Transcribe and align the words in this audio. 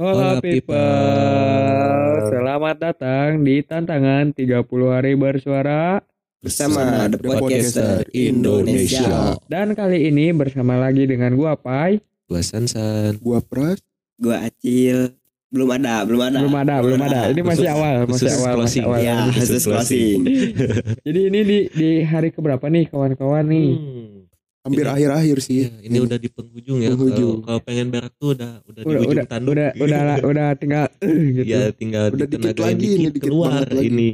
Hola 0.00 0.40
Hola, 0.40 0.40
people. 0.40 0.72
people. 0.72 2.32
Selamat 2.32 2.76
datang 2.80 3.44
di 3.44 3.60
tantangan 3.60 4.32
30 4.32 4.64
hari 4.88 5.12
bersuara 5.12 6.00
bersama 6.40 7.04
The 7.04 7.20
Podcaster 7.20 8.08
Indonesia. 8.10 9.36
dan 9.44 9.76
kali 9.76 10.08
ini 10.08 10.32
bersama 10.32 10.80
lagi 10.80 11.04
dengan 11.04 11.36
gua 11.36 11.52
Pai. 11.52 12.00
Gua 12.24 12.40
Sansan. 12.40 13.20
Gua 13.20 13.44
Pras, 13.44 13.84
gua 14.16 14.48
Acil. 14.48 15.12
Belum 15.52 15.68
ada, 15.68 16.00
belum 16.08 16.22
ada. 16.24 16.38
Belum 16.40 16.56
ada, 16.56 16.74
belum 16.80 17.00
ada. 17.02 17.20
Ini 17.28 17.42
masih 17.44 17.68
Khusus- 17.68 17.76
awal, 17.76 17.94
masih 18.00 18.12
khusus 18.24 18.32
awal, 18.32 18.54
masih 18.56 18.80
closing. 18.80 18.84
awal. 18.88 19.00
Ya, 19.04 19.16
Khusus 19.36 19.62
closing. 19.68 20.18
Jadi 21.06 21.20
ini 21.28 21.40
di 21.44 21.58
di 21.68 21.90
hari 22.00 22.32
keberapa 22.32 22.72
nih 22.72 22.88
kawan-kawan 22.88 23.44
nih? 23.44 23.68
Hmm. 23.68 24.29
Hampir 24.60 24.84
akhir-akhir 24.84 25.36
sih. 25.40 25.60
Iya, 25.62 25.70
ini 25.82 25.98
udah 25.98 26.16
di 26.16 26.28
penghujung 26.28 26.78
ya. 26.78 26.88
Penghujung. 26.90 27.36
Kalau 27.40 27.46
kalau 27.48 27.60
pengen 27.62 27.86
berak 27.88 28.12
tuh 28.14 28.28
udah 28.32 28.52
udah, 28.62 28.80
di 28.80 28.86
Udah 28.86 29.00
ujung 29.00 29.12
udah 29.12 29.26
tanduk. 29.26 29.52
udah 29.52 29.68
udah 29.74 30.00
udah 30.30 30.48
tinggal 30.54 30.84
gitu. 31.36 31.46
Ya 31.46 31.62
tinggal 31.70 32.04
Udah 32.08 32.26
dikit 32.26 32.38
ditenagain 32.40 32.66
lagi 32.66 32.80
dikit, 32.82 32.94
ini, 32.94 33.06
dikit 33.08 33.22
keluar 33.22 33.62
lagi. 33.64 33.86
ini. 33.86 34.08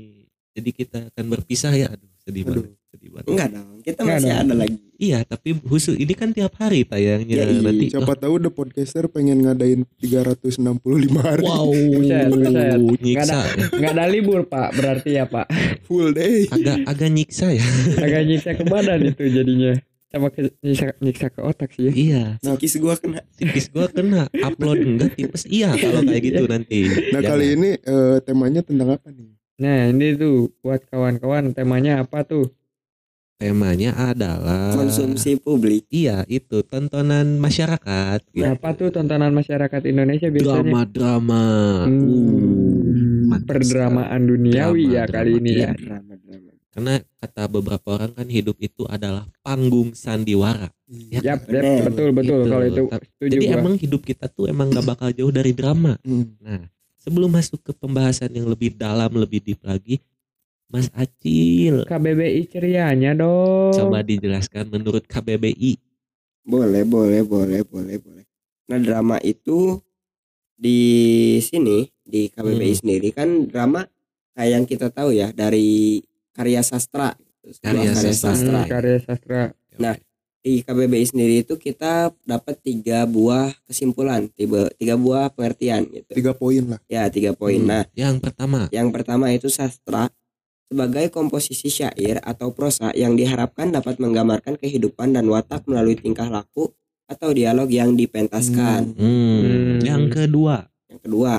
Jadi 0.53 0.71
kita 0.73 0.99
akan 1.11 1.25
berpisah 1.29 1.73
ya. 1.73 1.87
Aduh, 1.89 2.09
sedih 2.19 2.43
Aduh. 2.43 2.65
banget. 2.65 2.73
Sedih 2.87 3.11
banget. 3.11 3.27
Enggak 3.29 3.49
dong, 3.53 3.69
kita 3.83 3.99
Enggak 4.01 4.17
masih 4.17 4.31
dong. 4.31 4.41
ada 4.41 4.55
lagi. 4.57 4.77
Iya, 4.97 5.19
tapi 5.23 5.49
khusus 5.61 5.95
ini 5.95 6.13
kan 6.13 6.33
tiap 6.33 6.57
hari 6.57 6.81
tayangnya 6.83 7.35
Ya, 7.35 7.45
iya. 7.45 7.61
nanti. 7.61 7.87
Siapa 7.91 8.17
tahu 8.17 8.35
The 8.39 8.49
Podcaster 8.49 9.05
pengen 9.07 9.45
ngadain 9.45 9.85
365 10.01 10.81
hari 11.19 11.45
Wow, 11.45 11.69
Buset, 11.69 12.25
buset. 12.27 12.81
nyiksa. 12.99 13.39
ya. 13.45 13.65
Nggak 13.75 13.93
ada 13.93 14.05
libur 14.07 14.41
Pak, 14.45 14.69
berarti 14.73 15.11
ya 15.13 15.27
Pak. 15.27 15.45
full 15.83 16.11
day. 16.11 16.49
Agak 16.49 16.89
agak 16.89 17.11
nyiksa 17.11 17.53
ya. 17.53 17.67
Agak 17.99 18.23
nyiksa 18.25 18.51
ke 18.55 18.65
badan 18.65 19.01
itu 19.05 19.23
jadinya. 19.27 19.77
Sama 20.07 20.31
ke, 20.31 20.55
nyiksa, 20.63 20.95
nyiksa 20.99 21.27
ke 21.29 21.41
otak 21.43 21.75
sih 21.75 21.91
ya. 21.91 21.93
Iya, 21.93 22.25
Sikis 22.39 22.79
gua 22.79 22.95
kena. 22.95 23.21
tipis 23.35 23.67
gua 23.69 23.91
kena 23.91 24.31
upload 24.33 24.79
enggak 24.81 25.13
tipes 25.15 25.43
iya 25.47 25.75
kalau 25.75 26.01
kayak 26.01 26.23
gitu 26.23 26.43
nanti. 26.47 26.87
Nah 27.11 27.21
Jangan. 27.21 27.31
kali 27.35 27.47
ini 27.53 27.71
eh, 27.75 28.17
temanya 28.23 28.61
tentang 28.63 28.95
apa 28.95 29.09
nih? 29.11 29.35
Nah 29.57 29.91
ini 29.91 30.07
tuh 30.15 30.53
buat 30.61 30.85
kawan-kawan 30.87 31.51
temanya 31.53 32.03
apa 32.03 32.23
tuh? 32.23 32.47
temanya 33.37 33.93
adalah 33.93 34.73
Konsumsi 34.73 35.37
publik. 35.37 35.85
Iya, 35.93 36.25
itu 36.25 36.65
tontonan 36.65 37.37
masyarakat. 37.37 38.25
gitu. 38.33 38.49
Apa 38.49 38.73
tuh 38.73 38.89
tontonan 38.89 39.29
masyarakat 39.29 39.85
Indonesia 39.85 40.33
biasanya? 40.33 40.65
Drama-drama. 40.65 41.45
Hmm, 41.85 43.05
Uh, 43.27 43.43
perdramaan 43.43 44.23
duniawi 44.25 44.87
Drama, 44.87 44.97
ya 44.97 45.05
kali 45.11 45.31
drama, 45.35 45.41
ini 45.43 45.51
iya. 45.53 45.67
ya. 45.67 45.73
Drama-drama. 45.75 46.16
Karena 46.77 46.95
kata 47.17 47.49
beberapa 47.49 47.97
orang 47.97 48.13
kan 48.13 48.29
hidup 48.29 48.61
itu 48.61 48.85
adalah 48.85 49.25
panggung 49.41 49.97
sandiwara. 49.97 50.69
Ya, 50.85 51.33
Yap, 51.33 51.49
yap, 51.49 51.65
Bener. 51.65 51.81
betul 51.89 52.09
betul 52.13 52.39
Gitu. 52.39 52.51
kalau 52.53 52.65
itu 52.65 52.83
setuju 52.93 53.33
Jadi 53.33 53.37
gua. 53.43 53.55
emang 53.57 53.75
hidup 53.75 54.03
kita 54.05 54.29
tuh 54.29 54.45
emang 54.45 54.69
gak 54.69 54.85
bakal 54.85 55.09
jauh 55.09 55.33
dari 55.33 55.51
drama. 55.51 55.97
Hmm. 56.05 56.37
Nah, 56.37 56.69
sebelum 57.01 57.33
masuk 57.33 57.65
ke 57.65 57.73
pembahasan 57.73 58.29
yang 58.29 58.45
lebih 58.45 58.77
dalam, 58.77 59.09
lebih 59.11 59.41
deep 59.41 59.65
lagi, 59.65 60.05
Mas 60.67 60.93
Acil, 60.93 61.89
KBBI 61.89 62.45
cerianya 62.45 63.17
dong. 63.17 63.73
coba 63.73 64.03
dijelaskan 64.03 64.69
menurut 64.69 65.09
KBBI. 65.09 65.81
Boleh, 66.43 66.85
boleh, 66.85 67.25
boleh, 67.25 67.65
boleh, 67.65 67.97
boleh. 67.97 68.25
Nah, 68.67 68.77
drama 68.77 69.17
itu 69.19 69.81
di 70.53 70.79
sini 71.39 71.89
di 72.03 72.29
KBBI 72.29 72.69
Hmm. 72.69 72.81
sendiri 72.81 73.09
kan 73.11 73.29
drama 73.45 73.89
kayak 74.33 74.51
yang 74.53 74.65
kita 74.65 74.89
tahu 74.89 75.11
ya 75.11 75.31
dari 75.31 76.05
karya 76.37 76.61
sastra. 76.61 77.17
gitu, 77.17 77.57
sebuah 77.57 77.65
Karya 77.65 77.93
sastra. 77.95 78.13
sastra. 78.13 78.59
Hmm, 78.61 78.69
karya 78.69 78.99
sastra. 79.01 79.43
Nah, 79.77 79.95
di 80.39 80.63
KBBI 80.63 81.07
sendiri 81.09 81.35
itu 81.43 81.55
kita 81.57 82.13
dapat 82.23 82.55
tiga 82.61 83.03
buah 83.03 83.51
kesimpulan, 83.65 84.29
tiga, 84.31 84.69
tiga 84.75 84.95
buah 84.95 85.33
pengertian 85.33 85.89
gitu. 85.89 86.13
Tiga 86.13 86.33
poin 86.33 86.63
lah. 86.63 86.81
Ya, 86.87 87.09
tiga 87.09 87.33
poin. 87.33 87.59
Hmm. 87.59 87.67
Nah, 87.67 87.83
Yang 87.97 88.17
pertama, 88.23 88.59
yang 88.71 88.89
pertama 88.93 89.27
itu 89.33 89.49
sastra 89.49 90.13
sebagai 90.67 91.09
komposisi 91.09 91.67
syair 91.67 92.19
atau 92.21 92.51
prosa 92.51 92.91
yang 92.93 93.15
diharapkan 93.15 93.71
dapat 93.71 93.97
menggambarkan 93.97 94.59
kehidupan 94.59 95.15
dan 95.15 95.27
watak 95.27 95.63
melalui 95.65 95.95
tingkah 95.95 96.27
laku 96.27 96.75
atau 97.07 97.31
dialog 97.31 97.71
yang 97.71 97.95
dipentaskan. 97.95 98.95
hmm, 98.99 98.99
Hmm. 98.99 99.79
yang 99.83 100.11
kedua, 100.11 100.67
Yang 100.87 101.01
kedua, 101.07 101.33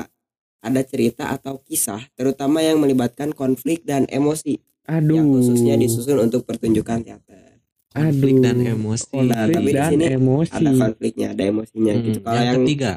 ada 0.59 0.81
cerita 0.84 1.31
atau 1.31 1.59
kisah 1.59 2.07
terutama 2.16 2.59
yang 2.59 2.80
melibatkan 2.80 3.31
konflik 3.31 3.84
dan 3.84 4.07
emosi 4.07 4.59
Aduh. 4.88 5.16
yang 5.16 5.28
khususnya 5.30 5.75
disusun 5.75 6.18
untuk 6.20 6.44
pertunjukan 6.44 7.03
teater. 7.03 7.59
konflik 7.88 8.36
Aduh. 8.38 8.44
dan 8.46 8.58
emosi. 8.62 9.06
Konflik 9.09 9.34
Nah, 9.34 9.46
tapi 9.50 9.66
di 9.66 9.74
dan 9.74 9.90
sini 9.90 10.06
emosi. 10.12 10.53
Ada 10.53 10.72
konfliknya, 10.72 11.28
ada 11.34 11.44
emosinya 11.44 11.92
Hmm, 11.92 12.03
gitu. 12.03 12.20
Kalau 12.22 12.36
yang 12.36 12.46
yang 12.46 12.58
ketiga, 12.62 12.92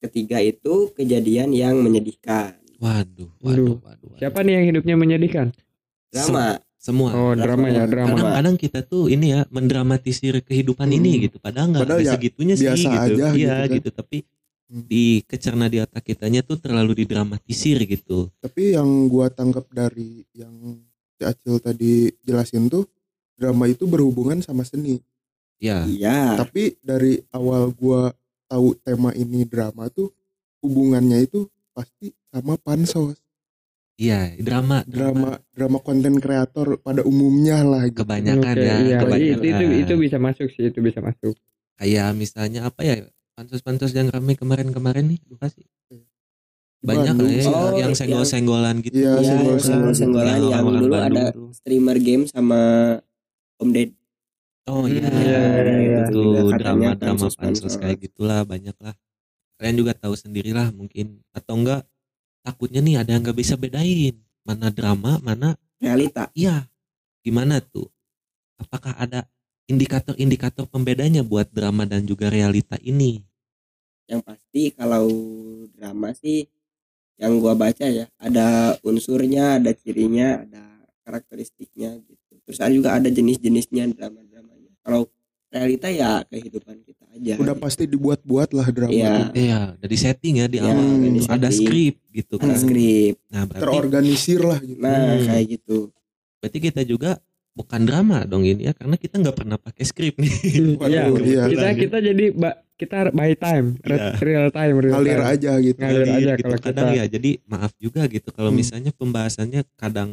ketiga 0.00 0.38
itu 0.40 0.74
kejadian 0.92 1.48
yang 1.52 1.74
menyedihkan. 1.76 2.56
waduh, 2.76 2.98
Aduh. 3.04 3.30
waduh, 3.38 3.64
waduh, 3.78 3.78
waduh. 4.08 4.18
Siapa 4.18 4.38
nih 4.42 4.52
yang 4.56 4.64
hidupnya 4.66 4.94
menyedihkan? 4.96 5.46
Drama. 6.08 6.58
Semua. 6.74 7.14
Oh, 7.14 7.30
drama 7.32 7.70
ya, 7.70 7.86
drama. 7.86 8.10
Kadang-kadang 8.18 8.56
kita 8.58 8.80
tuh 8.82 9.06
ini 9.06 9.30
ya 9.30 9.46
mendramatisir 9.48 10.42
kehidupan 10.42 10.88
Hmm. 10.88 10.98
ini 10.98 11.30
gitu. 11.30 11.38
Padahal 11.38 11.70
nggak 11.70 11.86
nggak 11.86 12.00
ya 12.02 12.12
segitunya 12.12 12.54
sih 12.56 12.66
biasa 12.66 12.88
gitu. 12.90 12.98
aja 12.98 13.24
Iya 13.30 13.30
gitu 13.30 13.52
kan. 13.54 13.68
gitu. 13.78 13.88
Tapi 13.94 14.16
Hmm. 14.66 14.84
di 14.88 15.04
kecerna 15.22 15.66
di 15.68 15.78
otak 15.78 16.02
kitanya 16.02 16.40
tuh 16.40 16.56
terlalu 16.56 17.04
didramatisir 17.04 17.78
gitu. 17.84 18.32
Tapi 18.40 18.74
yang 18.74 18.88
gua 19.06 19.28
tangkap 19.28 19.68
dari 19.68 20.24
yang 20.32 20.80
si 21.22 21.24
Acil 21.24 21.62
tadi 21.62 22.10
jelasin 22.26 22.66
tuh 22.66 22.82
drama 23.38 23.70
itu 23.70 23.86
berhubungan 23.86 24.42
sama 24.42 24.66
seni. 24.66 24.98
Ya. 25.62 25.86
Iya. 25.86 26.34
Tapi 26.42 26.82
dari 26.82 27.22
awal 27.30 27.70
gua 27.70 28.10
tahu 28.50 28.74
tema 28.82 29.14
ini 29.14 29.46
drama 29.46 29.86
tuh 29.86 30.10
hubungannya 30.66 31.22
itu 31.22 31.46
pasti 31.70 32.10
sama 32.34 32.58
pansos. 32.58 33.22
Iya, 34.02 34.34
drama, 34.42 34.82
Drama 34.82 35.38
drama 35.54 35.78
konten 35.78 36.18
kreator 36.18 36.80
pada 36.82 37.06
umumnya 37.06 37.62
lah 37.62 37.86
gitu. 37.86 38.02
kebanyakan 38.02 38.56
Oke, 38.56 38.66
ya, 38.66 38.76
iya, 38.82 38.98
kebanyakan. 38.98 39.38
itu, 39.38 39.46
itu 39.46 39.64
itu 39.86 39.94
bisa 40.00 40.16
masuk 40.18 40.48
sih, 40.58 40.74
itu 40.74 40.80
bisa 40.82 40.98
masuk. 40.98 41.38
Kayak 41.78 42.10
misalnya 42.18 42.66
apa 42.66 42.82
ya? 42.82 43.06
Pansos-pansos 43.38 43.94
yang 43.94 44.10
ramai 44.10 44.34
kemarin-kemarin 44.34 45.06
nih, 45.06 45.20
lupa 45.30 45.46
sih. 45.52 45.62
Banyak 46.82 47.14
lah 47.14 47.30
ya. 47.30 47.44
Oh, 47.46 47.70
yang 47.74 47.94
senggol-senggolan 47.94 48.82
gitu. 48.82 48.98
Iya, 48.98 49.12
Iya, 49.16 49.54
senggol-senggolan. 49.56 50.26
yang 50.26 50.66
orang-orang 50.66 50.82
dulu 50.82 50.92
Bandung 50.92 51.14
ada 51.14 51.24
tuh. 51.30 51.48
streamer 51.54 51.96
game 51.98 52.24
sama 52.26 52.60
Om 53.56 53.70
Ded. 53.70 53.90
Oh 54.64 54.86
iya, 54.86 55.02
Hmm, 55.02 55.18
iya, 55.18 55.40
iya, 55.58 55.74
iya. 55.74 55.98
itu 56.06 56.22
drama-drama 56.52 56.94
pansos-pansos. 56.98 57.66
pansos 57.66 57.74
kayak 57.76 57.98
gitulah 58.00 58.42
banyak 58.42 58.74
lah. 58.78 58.94
Kalian 59.58 59.76
juga 59.76 59.92
tahu 59.92 60.14
sendirilah 60.14 60.70
mungkin 60.70 61.22
atau 61.30 61.54
enggak 61.54 61.82
takutnya 62.42 62.78
nih 62.78 62.98
ada 62.98 63.10
yang 63.12 63.22
nggak 63.22 63.38
bisa 63.38 63.54
bedain 63.54 64.18
mana 64.42 64.74
drama 64.74 65.22
mana 65.22 65.54
Realita. 65.78 66.26
iya 66.34 66.66
gimana 67.22 67.62
tuh? 67.62 67.86
Apakah 68.58 68.98
ada 68.98 69.26
indikator-indikator 69.66 70.66
pembedanya 70.66 71.22
buat 71.22 71.46
drama 71.50 71.86
dan 71.86 72.02
juga 72.02 72.26
realita 72.26 72.74
ini? 72.82 73.22
Yang 74.06 74.22
pasti 74.26 74.62
kalau 74.74 75.06
drama 75.70 76.10
sih 76.12 76.46
yang 77.20 77.38
gua 77.38 77.52
baca 77.54 77.84
ya 77.84 78.06
ada 78.16 78.76
unsurnya, 78.82 79.58
ada 79.58 79.70
cirinya, 79.72 80.42
ada 80.42 80.62
karakteristiknya 81.02 81.98
gitu. 82.02 82.34
Terus 82.42 82.58
ada 82.58 82.72
juga 82.72 82.90
ada 82.94 83.08
jenis-jenisnya 83.08 83.92
drama-dramanya. 83.92 84.72
Kalau 84.82 85.06
realita 85.52 85.92
ya 85.92 86.24
kehidupan 86.26 86.80
kita 86.82 87.04
aja. 87.12 87.32
Udah 87.36 87.54
gitu. 87.54 87.62
pasti 87.62 87.84
dibuat-buat 87.84 88.50
lah 88.56 88.68
drama. 88.72 88.90
Iya. 88.90 89.12
itu. 89.28 89.32
Iya, 89.38 89.60
dari 89.76 89.96
setting 90.00 90.34
ya 90.40 90.46
di 90.48 90.58
Iya, 90.58 90.72
awal 90.72 90.84
dari 90.96 91.20
ada 91.20 91.48
setting. 91.48 91.52
skrip 91.68 91.94
gitu 92.10 92.34
ada 92.40 92.44
kan. 92.48 92.56
skrip. 92.58 93.14
Nah, 93.28 93.42
berarti 93.44 93.62
Terorganisir 93.62 94.40
lah 94.40 94.58
gitu. 94.58 94.80
Nah, 94.80 94.96
Hmm. 94.96 95.26
kayak 95.28 95.44
gitu. 95.60 95.78
berarti 96.42 96.58
kita 96.58 96.82
juga 96.82 97.22
bukan 97.54 97.86
drama 97.86 98.26
dong 98.26 98.42
ini 98.42 98.66
ya 98.66 98.74
karena 98.74 98.98
kita 98.98 99.14
nggak 99.20 99.36
pernah 99.36 99.60
pakai 99.62 99.84
skrip 99.86 100.18
nih. 100.18 100.32
Iya, 100.82 101.06
Waduh, 101.06 101.22
iya. 101.22 101.42
kita 101.46 101.68
kita 101.78 101.98
jadi 102.02 102.24
kita 102.82 102.96
by 103.10 103.32
time, 103.34 103.78
Iya. 103.80 104.18
real 104.18 104.46
time, 104.48 104.74
real 104.76 104.94
Ngalir 104.98 105.16
time. 105.16 105.30
aja 105.30 105.52
gitu. 105.58 105.78
Ngalir 105.78 106.02
Ngalir 106.02 106.12
aja 106.12 106.32
gitu. 106.34 106.44
kalau 106.44 106.58
kadang 106.60 106.88
kita. 106.88 106.98
ya 106.98 107.04
jadi 107.06 107.30
maaf 107.44 107.72
juga 107.76 108.02
gitu 108.06 108.28
kalau 108.28 108.50
Hmm. 108.50 108.58
misalnya 108.58 108.90
pembahasannya 108.92 109.60
kadang 109.74 110.10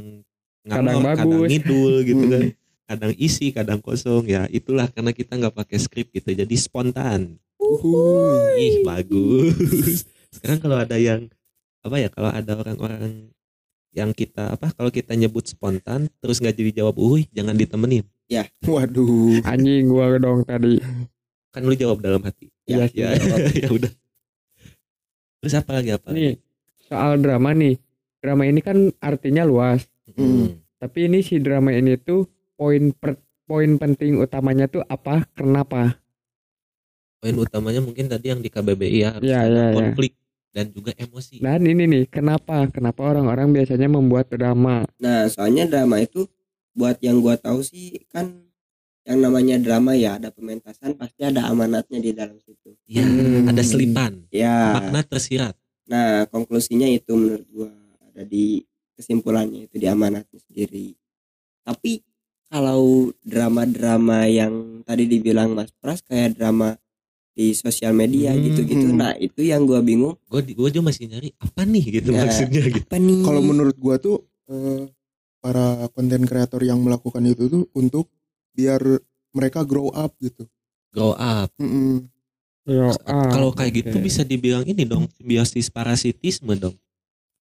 Kadang 0.62 0.86
ngalor, 0.86 1.04
kadang 1.10 1.28
bagus. 1.34 1.48
ngidul 1.50 1.94
gitu 2.10 2.22
Hmm. 2.22 2.32
kan 2.32 2.44
kadang 2.86 3.14
isi 3.16 3.48
kadang 3.50 3.80
kosong 3.80 4.26
ya 4.26 4.50
itulah 4.50 4.86
karena 4.88 5.12
kita 5.12 5.34
nggak 5.36 5.56
pakai 5.56 5.78
skrip 5.78 6.10
gitu 6.10 6.30
jadi 6.32 6.56
spontan 6.56 7.38
Uhuy. 7.56 8.58
ih 8.58 8.76
bagus 8.82 9.54
sekarang 10.34 10.58
kalau 10.58 10.78
ada 10.78 10.96
yang 10.96 11.30
apa 11.80 11.96
ya 11.96 12.10
kalau 12.10 12.30
ada 12.30 12.54
orang-orang 12.56 13.30
yang 13.90 14.10
kita 14.12 14.54
apa 14.54 14.70
kalau 14.72 14.90
kita 14.90 15.14
nyebut 15.14 15.46
spontan 15.46 16.10
terus 16.18 16.38
nggak 16.38 16.54
jadi 16.54 16.72
jawab 16.76 16.98
uhuy 16.98 17.26
jangan 17.30 17.54
ditemenin 17.54 18.06
Waduh. 18.62 19.42
Anjing 19.42 19.90
gua 19.90 20.14
dong 20.16 20.42
tadi. 20.44 20.78
Kan 21.50 21.62
lu 21.62 21.74
jawab 21.74 22.00
dalam 22.00 22.22
hati 22.22 22.50
Iya 22.66 22.86
sih. 22.88 23.02
ya 23.02 23.10
ya 23.58 23.70
udah 23.70 23.92
terus 25.40 25.56
apa 25.56 25.72
lagi 25.80 25.96
apa? 25.96 26.12
Nih, 26.12 26.36
soal 26.84 27.16
drama 27.18 27.56
nih. 27.56 27.80
Drama 28.20 28.44
ini 28.44 28.60
kan 28.60 28.92
artinya 29.00 29.48
luas. 29.48 29.88
Hmm. 30.12 30.60
Tapi 30.76 31.08
ini 31.08 31.24
si 31.24 31.40
drama 31.40 31.72
ini 31.72 31.96
tuh 31.96 32.28
poin 32.60 32.92
per- 32.92 33.24
poin 33.48 33.80
penting 33.80 34.20
utamanya 34.20 34.68
tuh 34.68 34.84
apa? 34.84 35.24
Kenapa? 35.32 35.96
poin 37.20 37.36
utamanya 37.36 37.84
mungkin 37.84 38.08
tadi 38.08 38.32
yang 38.32 38.40
di 38.40 38.48
KBBI 38.48 38.98
ya 38.98 39.10
harus 39.12 39.28
Iya, 39.28 39.40
ada 39.44 39.52
iya, 39.52 39.64
iya. 39.64 39.76
konflik 39.76 40.12
dan 40.56 40.66
juga 40.72 40.92
emosi 40.96 41.44
Dan 41.44 41.62
ini 41.68 41.84
nih, 41.84 42.04
kenapa? 42.08 42.64
Kenapa 42.72 43.02
orang-orang 43.04 43.52
biasanya 43.52 43.92
membuat 43.92 44.32
drama? 44.32 44.88
Nah, 45.00 45.28
soalnya 45.28 45.68
drama 45.68 46.00
itu 46.00 46.24
buat 46.72 46.96
yang 47.00 47.20
gua 47.20 47.36
tahu 47.36 47.60
sih 47.60 48.08
kan 48.08 48.40
yang 49.04 49.20
namanya 49.20 49.56
drama 49.58 49.94
ya 49.94 50.16
ada 50.16 50.30
pementasan 50.30 50.94
pasti 50.94 51.24
ada 51.24 51.46
amanatnya 51.46 52.00
di 52.00 52.12
dalam 52.12 52.38
situ. 52.38 52.76
ya 52.86 53.02
Hmm. 53.02 53.48
ada 53.48 53.62
selipan 53.62 54.28
Ya. 54.30 54.76
makna 54.76 55.02
tersirat 55.04 55.56
Nah, 55.86 56.30
konklusinya 56.30 56.86
itu 56.86 57.18
menurut 57.18 57.48
gua 57.50 57.74
ada 58.06 58.22
di 58.22 58.62
kesimpulannya 58.94 59.66
itu 59.66 59.76
di 59.76 59.90
amanatnya 59.90 60.38
sendiri. 60.38 60.94
Tapi 61.66 62.06
kalau 62.46 63.10
drama-drama 63.26 64.30
yang 64.30 64.54
tadi 64.86 65.06
dibilang 65.06 65.58
Mas 65.58 65.74
Pras 65.74 66.06
kayak 66.06 66.38
drama 66.38 66.78
di 67.34 67.54
sosial 67.54 67.94
media 67.94 68.38
Hmm. 68.38 68.44
gitu-gitu. 68.44 68.86
Nah, 68.92 69.18
itu 69.18 69.42
yang 69.42 69.66
gua 69.66 69.82
bingung. 69.82 70.14
gue 70.30 70.46
gue 70.46 70.70
juga 70.70 70.86
masih 70.86 71.10
nyari 71.10 71.34
apa 71.42 71.66
nih 71.66 71.84
gitu 71.90 72.10
Ya, 72.14 72.22
maksudnya 72.22 72.62
gitu 72.70 72.86
Apa 72.86 72.98
nih? 73.00 73.22
Kalau 73.26 73.42
menurut 73.42 73.76
gua 73.76 73.98
tuh 73.98 74.22
eh, 74.46 74.86
para 75.42 75.90
konten 75.90 76.22
kreator 76.26 76.62
yang 76.62 76.78
melakukan 76.82 77.26
itu 77.26 77.50
tuh 77.50 77.64
untuk 77.74 78.14
biar 78.60 78.82
mereka 79.32 79.64
grow 79.64 79.88
up 79.96 80.12
gitu. 80.20 80.44
grow 80.92 81.16
up 81.16 81.48
ah, 83.08 83.30
kalau 83.32 83.50
kayak 83.56 83.82
gitu 83.86 83.98
oke. 83.98 84.06
bisa 84.06 84.22
dibilang 84.28 84.62
ini 84.68 84.86
dong 84.86 85.10
simbiosis 85.16 85.72
parasitisme 85.72 86.54
dong 86.60 86.76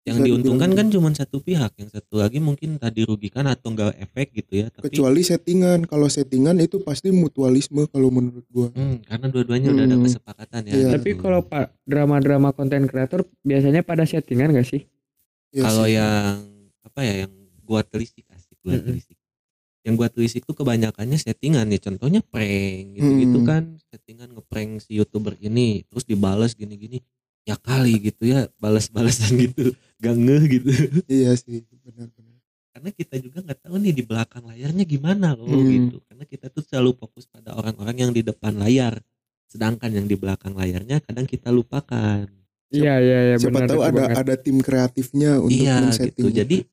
yang 0.07 0.23
Bisa 0.23 0.27
diuntungkan 0.31 0.71
kan 0.71 0.87
dibilang 0.87 1.11
cuma 1.11 1.19
satu 1.19 1.43
pihak 1.43 1.73
yang 1.83 1.91
satu 1.91 2.23
lagi 2.23 2.39
mungkin 2.39 2.79
tadi 2.79 3.03
dirugikan 3.03 3.43
atau 3.51 3.75
enggak 3.75 3.91
efek 3.99 4.39
gitu 4.39 4.63
ya 4.63 4.71
tapi 4.71 4.87
Kecuali 4.87 5.19
settingan. 5.27 5.83
Kalau 5.83 6.07
settingan 6.07 6.63
itu 6.63 6.79
pasti 6.79 7.11
mutualisme 7.11 7.91
kalau 7.91 8.15
menurut 8.15 8.47
gua. 8.47 8.71
Hmm, 8.71 9.03
karena 9.03 9.27
dua-duanya 9.27 9.75
udah 9.75 9.83
ada 9.83 9.99
Hmm. 9.99 10.07
kesepakatan 10.07 10.61
ya. 10.63 10.75
Iya. 10.79 10.89
Tapi 10.95 11.11
gitu. 11.11 11.27
kalau 11.27 11.43
pak 11.43 11.75
drama-drama 11.83 12.55
konten 12.55 12.87
kreator 12.87 13.27
biasanya 13.43 13.83
pada 13.83 14.07
settingan 14.07 14.55
gak 14.55 14.71
sih? 14.71 14.87
Ya 15.51 15.67
kalau 15.67 15.91
sih. 15.91 15.99
yang 15.99 16.39
apa 16.87 17.01
ya 17.03 17.15
yang 17.27 17.33
gua 17.67 17.83
telisik 17.83 18.31
asik 18.31 18.55
gua 18.63 18.79
telisik. 18.79 19.16
Yang 19.87 19.95
gua 19.95 20.09
telisik 20.11 20.43
tuh 20.43 20.53
kebanyakannya 20.53 21.15
settingan 21.15 21.71
ya. 21.71 21.79
Contohnya 21.79 22.19
prank 22.21 22.99
gitu-gitu 22.99 23.39
Hmm. 23.39 23.47
kan. 23.47 23.63
Settingan 23.87 24.35
ngeprank 24.35 24.83
si 24.83 24.99
YouTuber 24.99 25.39
ini 25.39 25.87
terus 25.87 26.03
dibales 26.03 26.53
gini-gini. 26.53 26.99
Ya 27.47 27.55
kali 27.55 28.03
gitu 28.03 28.27
ya 28.27 28.51
balas-balasan 28.59 29.39
gitu. 29.47 29.71
Gak 30.03 30.15
ngeh 30.19 30.43
gitu. 30.51 30.71
Iya 31.07 31.39
sih, 31.39 31.63
benar-benar. 31.81 32.35
Karena 32.75 32.91
kita 32.91 33.17
juga 33.17 33.39
nggak 33.41 33.61
tahu 33.63 33.79
nih 33.79 33.95
di 33.95 34.03
belakang 34.03 34.45
layarnya 34.45 34.85
gimana 34.85 35.33
loh 35.33 35.47
Hmm. 35.49 35.71
gitu. 35.71 35.97
Karena 36.05 36.27
kita 36.27 36.51
tuh 36.51 36.67
selalu 36.67 36.99
fokus 36.99 37.25
pada 37.25 37.55
orang-orang 37.55 37.97
yang 37.97 38.11
di 38.11 38.21
depan 38.21 38.59
layar. 38.59 38.99
Sedangkan 39.47 39.95
yang 39.95 40.11
di 40.11 40.19
belakang 40.19 40.53
layarnya 40.53 40.99
kadang 40.99 41.25
kita 41.25 41.55
lupakan. 41.55 42.27
Iya 42.67 42.99
iya 42.99 43.19
iya 43.23 43.37
Siapa 43.39 43.55
benar 43.55 43.69
tahu 43.71 43.79
itu 43.79 43.87
ada 43.87 43.95
banget. 44.03 44.17
ada 44.19 44.35
tim 44.35 44.59
kreatifnya 44.59 45.31
untuk 45.39 45.55
iya 45.55 45.87
gitu 45.95 46.27
jadi 46.29 46.67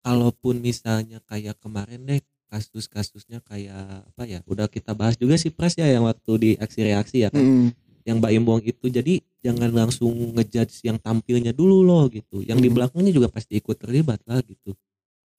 kalaupun 0.00 0.58
misalnya 0.58 1.20
kayak 1.28 1.60
kemarin 1.60 2.00
deh 2.00 2.24
kasus-kasusnya 2.48 3.40
kayak 3.42 4.04
apa 4.08 4.22
ya 4.24 4.40
udah 4.44 4.66
kita 4.66 4.92
bahas 4.92 5.16
juga 5.16 5.34
sih 5.34 5.50
pres 5.50 5.74
ya 5.74 5.86
yang 5.86 6.04
waktu 6.04 6.32
di 6.36 6.50
aksi 6.56 6.80
reaksi 6.82 7.16
ya 7.22 7.28
kan 7.28 7.40
Mm-mm. 7.40 7.68
yang 8.04 8.20
Mbak 8.20 8.32
Imbuang 8.36 8.62
itu 8.62 8.86
jadi 8.88 9.14
jangan 9.40 9.70
langsung 9.72 10.12
ngejudge 10.36 10.84
yang 10.84 10.96
tampilnya 10.96 11.52
dulu 11.52 11.80
loh 11.80 12.04
gitu 12.08 12.40
yang 12.40 12.60
di 12.60 12.68
Hmm. 12.68 12.76
belakangnya 12.76 13.12
juga 13.12 13.28
pasti 13.28 13.56
ikut 13.56 13.76
terlibat 13.76 14.20
lah 14.24 14.44
gitu 14.44 14.76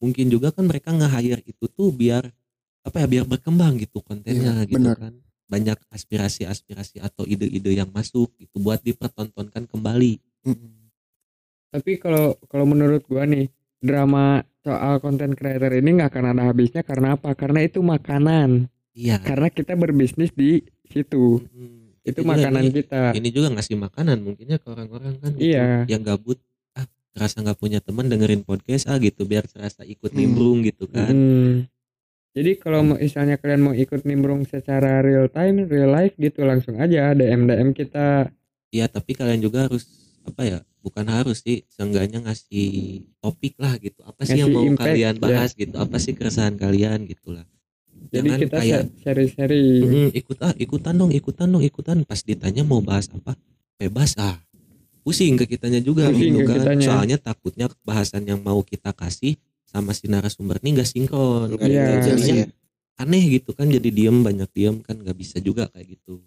mungkin 0.01 0.27
juga 0.27 0.49
kan 0.51 0.65
mereka 0.65 0.91
nge-hire 0.91 1.41
itu 1.45 1.65
tuh 1.67 1.89
biar 1.89 2.25
apa 2.81 3.01
ya 3.01 3.07
biar 3.07 3.25
berkembang 3.25 3.77
gitu 3.79 4.01
kontennya 4.01 4.61
Iya, 4.61 4.69
gitu 4.69 4.77
benar. 4.81 4.97
kan 4.97 5.13
banyak 5.45 5.77
aspirasi-aspirasi 5.89 6.99
atau 6.99 7.21
ide-ide 7.23 7.69
yang 7.71 7.89
masuk 7.89 8.33
gitu 8.37 8.57
buat 8.57 8.81
dipertontonkan 8.81 9.69
kembali 9.69 10.17
Mm-mm. 10.45 10.89
Tapi 11.69 11.99
kalau 11.99 12.39
kalau 12.47 12.65
menurut 12.65 13.03
gua 13.05 13.25
nih 13.25 13.49
drama 13.85 14.25
soal 14.59 14.97
konten 14.97 15.31
creator 15.31 15.69
ini 15.71 15.95
nggak 15.95 16.09
akan 16.09 16.25
ada 16.33 16.43
habisnya 16.45 16.81
karena 16.81 17.13
apa? 17.13 17.31
Karena 17.31 17.61
itu 17.61 17.79
makanan. 17.79 18.65
iya 18.91 19.19
Karena 19.19 19.47
kita 19.47 19.75
berbisnis 19.75 20.31
di 20.31 20.59
situ. 20.83 21.39
Mm, 21.51 22.01
Itu 22.01 22.21
juga 22.21 22.31
makanan 22.33 22.63
ini- 22.63 22.73
kita. 22.75 23.01
ini 23.13 23.29
juga 23.29 23.47
ngasih 23.51 23.75
makanan 23.77 24.17
mungkinnya 24.19 24.57
ke 24.57 24.67
orang-orang 24.67 25.13
kan 25.17 25.31
gitu, 25.33 25.45
Iya. 25.45 25.85
yang 25.85 26.01
gabut 26.01 26.37
ah 26.71 26.85
terasa 27.11 27.39
nggak 27.39 27.55
punya 27.55 27.79
teman 27.79 28.05
dengerin 28.05 28.41
podcast 28.41 28.85
ah 28.85 28.97
gitu 28.97 29.23
biar 29.23 29.45
terasa 29.45 29.81
ikut 29.83 30.09
Hmm. 30.09 30.17
nimbrung 30.17 30.59
gitu 30.61 30.85
kan 30.85 31.09
Hmm. 31.09 31.53
Jadi 32.31 32.59
kalau 32.59 32.83
misalnya 32.83 33.35
kalian 33.35 33.61
mau 33.61 33.71
ikut 33.71 34.03
nimbrung 34.03 34.43
secara 34.43 34.99
real 34.99 35.31
time, 35.31 35.63
real 35.63 35.87
life 35.87 36.13
gitu 36.15 36.43
langsung 36.43 36.75
aja 36.75 37.11
DM 37.11 37.47
DM 37.47 37.71
kita. 37.71 38.27
Iya 38.69 38.85
tapi 38.85 39.15
kalian 39.15 39.39
juga 39.39 39.65
harus 39.65 39.87
apa 40.21 40.41
ya 40.43 40.59
bukan 40.85 41.05
harus 41.09 41.41
sih 41.41 41.65
seenggaknya 41.67 42.21
ngasih 42.21 42.69
topik 43.17 43.57
lah 43.57 43.73
gitu 43.77 44.05
apa 44.05 44.21
sih 44.21 44.37
yang 44.37 44.47
Ngasih 44.47 44.55
mau 44.55 44.63
impact, 44.69 44.85
kalian 44.85 45.15
ya. 45.15 45.19
bahas 45.19 45.51
gitu 45.51 45.75
apa 45.75 45.97
sih 45.97 46.13
keresahan 46.13 46.55
kalian 46.55 46.99
gitu 47.05 47.33
lah 47.33 47.45
Jadi 48.05 48.27
Jangan 48.27 48.39
kita 48.39 48.55
kayak 48.55 48.81
sharing-sharing. 49.01 49.81
"Mm, 49.81 50.09
ikut 50.13 50.37
ah 50.39 50.53
ikutan 50.55 50.93
dong 50.93 51.09
ikutan 51.09 51.47
dong 51.47 51.63
ikutan 51.63 51.97
pas 52.03 52.21
ditanya 52.21 52.61
mau 52.61 52.77
bahas 52.79 53.09
apa 53.09 53.33
bebas 53.75 54.13
ah 54.15 54.37
pusing 55.01 55.33
ke 55.35 55.45
kitanya 55.47 55.79
juga 55.79 56.07
Pusing 56.07 56.31
gitu 56.31 56.45
kan 56.45 56.57
kitanya. 56.59 56.85
soalnya 56.85 57.17
takutnya 57.17 57.65
bahasan 57.81 58.23
yang 58.23 58.39
mau 58.39 58.61
kita 58.61 58.93
kasih 58.93 59.35
sama 59.65 59.91
si 59.91 60.05
narasumber 60.05 60.61
ini 60.61 60.77
gak 60.77 60.87
sinkron 60.87 61.49
Iya. 61.55 61.81
ada 61.81 61.97
jadinya 62.05 62.35
ya. 62.41 62.47
aneh 62.95 63.23
gitu 63.31 63.51
kan 63.51 63.67
jadi 63.67 63.89
diem 63.89 64.17
banyak 64.19 64.49
diem 64.49 64.75
kan 64.79 64.95
nggak 64.95 65.13
bisa 65.13 65.37
juga 65.39 65.67
kayak 65.67 65.93
gitu 65.93 66.21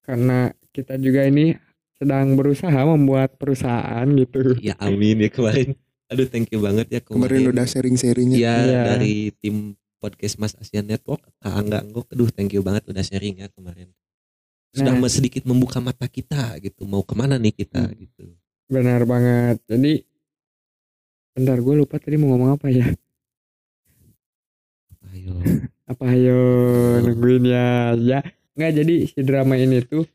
Karena 0.00 0.38
kita 0.68 0.98
juga 0.98 1.24
ini 1.24 1.54
sedang 2.02 2.34
berusaha 2.34 2.80
membuat 2.82 3.38
perusahaan 3.38 4.02
gitu. 4.12 4.58
ya 4.58 4.74
amin 4.76 5.22
ya 5.22 5.30
kemarin 5.30 5.78
aduh 6.10 6.26
thank 6.26 6.50
you 6.50 6.58
banget 6.58 6.90
ya 6.90 7.00
Kemarin 7.00 7.46
udah 7.48 7.62
sharing-sharingnya. 7.62 8.36
ya 8.36 8.54
Iya. 8.58 8.82
dari 8.90 9.30
tim 9.38 9.78
podcast 9.96 10.34
Mas 10.36 10.52
Asian 10.54 10.82
Network 10.82 11.22
Kak 11.38 11.54
Angga 11.54 11.78
Anggok 11.80 12.10
aduh 12.10 12.26
thank 12.28 12.50
you 12.50 12.60
banget 12.60 12.82
udah 12.84 13.00
sharing 13.00 13.38
ya 13.38 13.48
kemarin 13.48 13.88
sudah 14.72 14.92
Nah. 14.92 15.06
sedikit 15.06 15.44
membuka 15.44 15.78
mata 15.78 16.04
kita 16.04 16.58
gitu 16.58 16.82
mau 16.84 17.00
ke 17.00 17.14
mana 17.14 17.36
nih 17.36 17.54
kita 17.54 17.80
Hmm. 17.82 17.96
gitu 17.96 18.26
Benar 18.66 19.04
banget. 19.04 19.60
Jadi 19.68 20.00
bentar 21.30 21.60
gue 21.60 21.74
lupa 21.76 22.00
tadi 22.00 22.16
mau 22.16 22.32
ngomong 22.32 22.56
apa 22.56 22.66
ya? 22.66 22.88
ayo 25.12 25.36
Apa 25.84 26.04
ayo 26.08 26.40
nungguin 27.04 27.44
ya. 27.44 27.92
Ya. 28.00 28.20
Nggak 28.52 28.72
jadi 28.74 28.94
si 29.06 29.20
drama 29.20 29.56
ini 29.56 29.84
tuh 29.84 30.08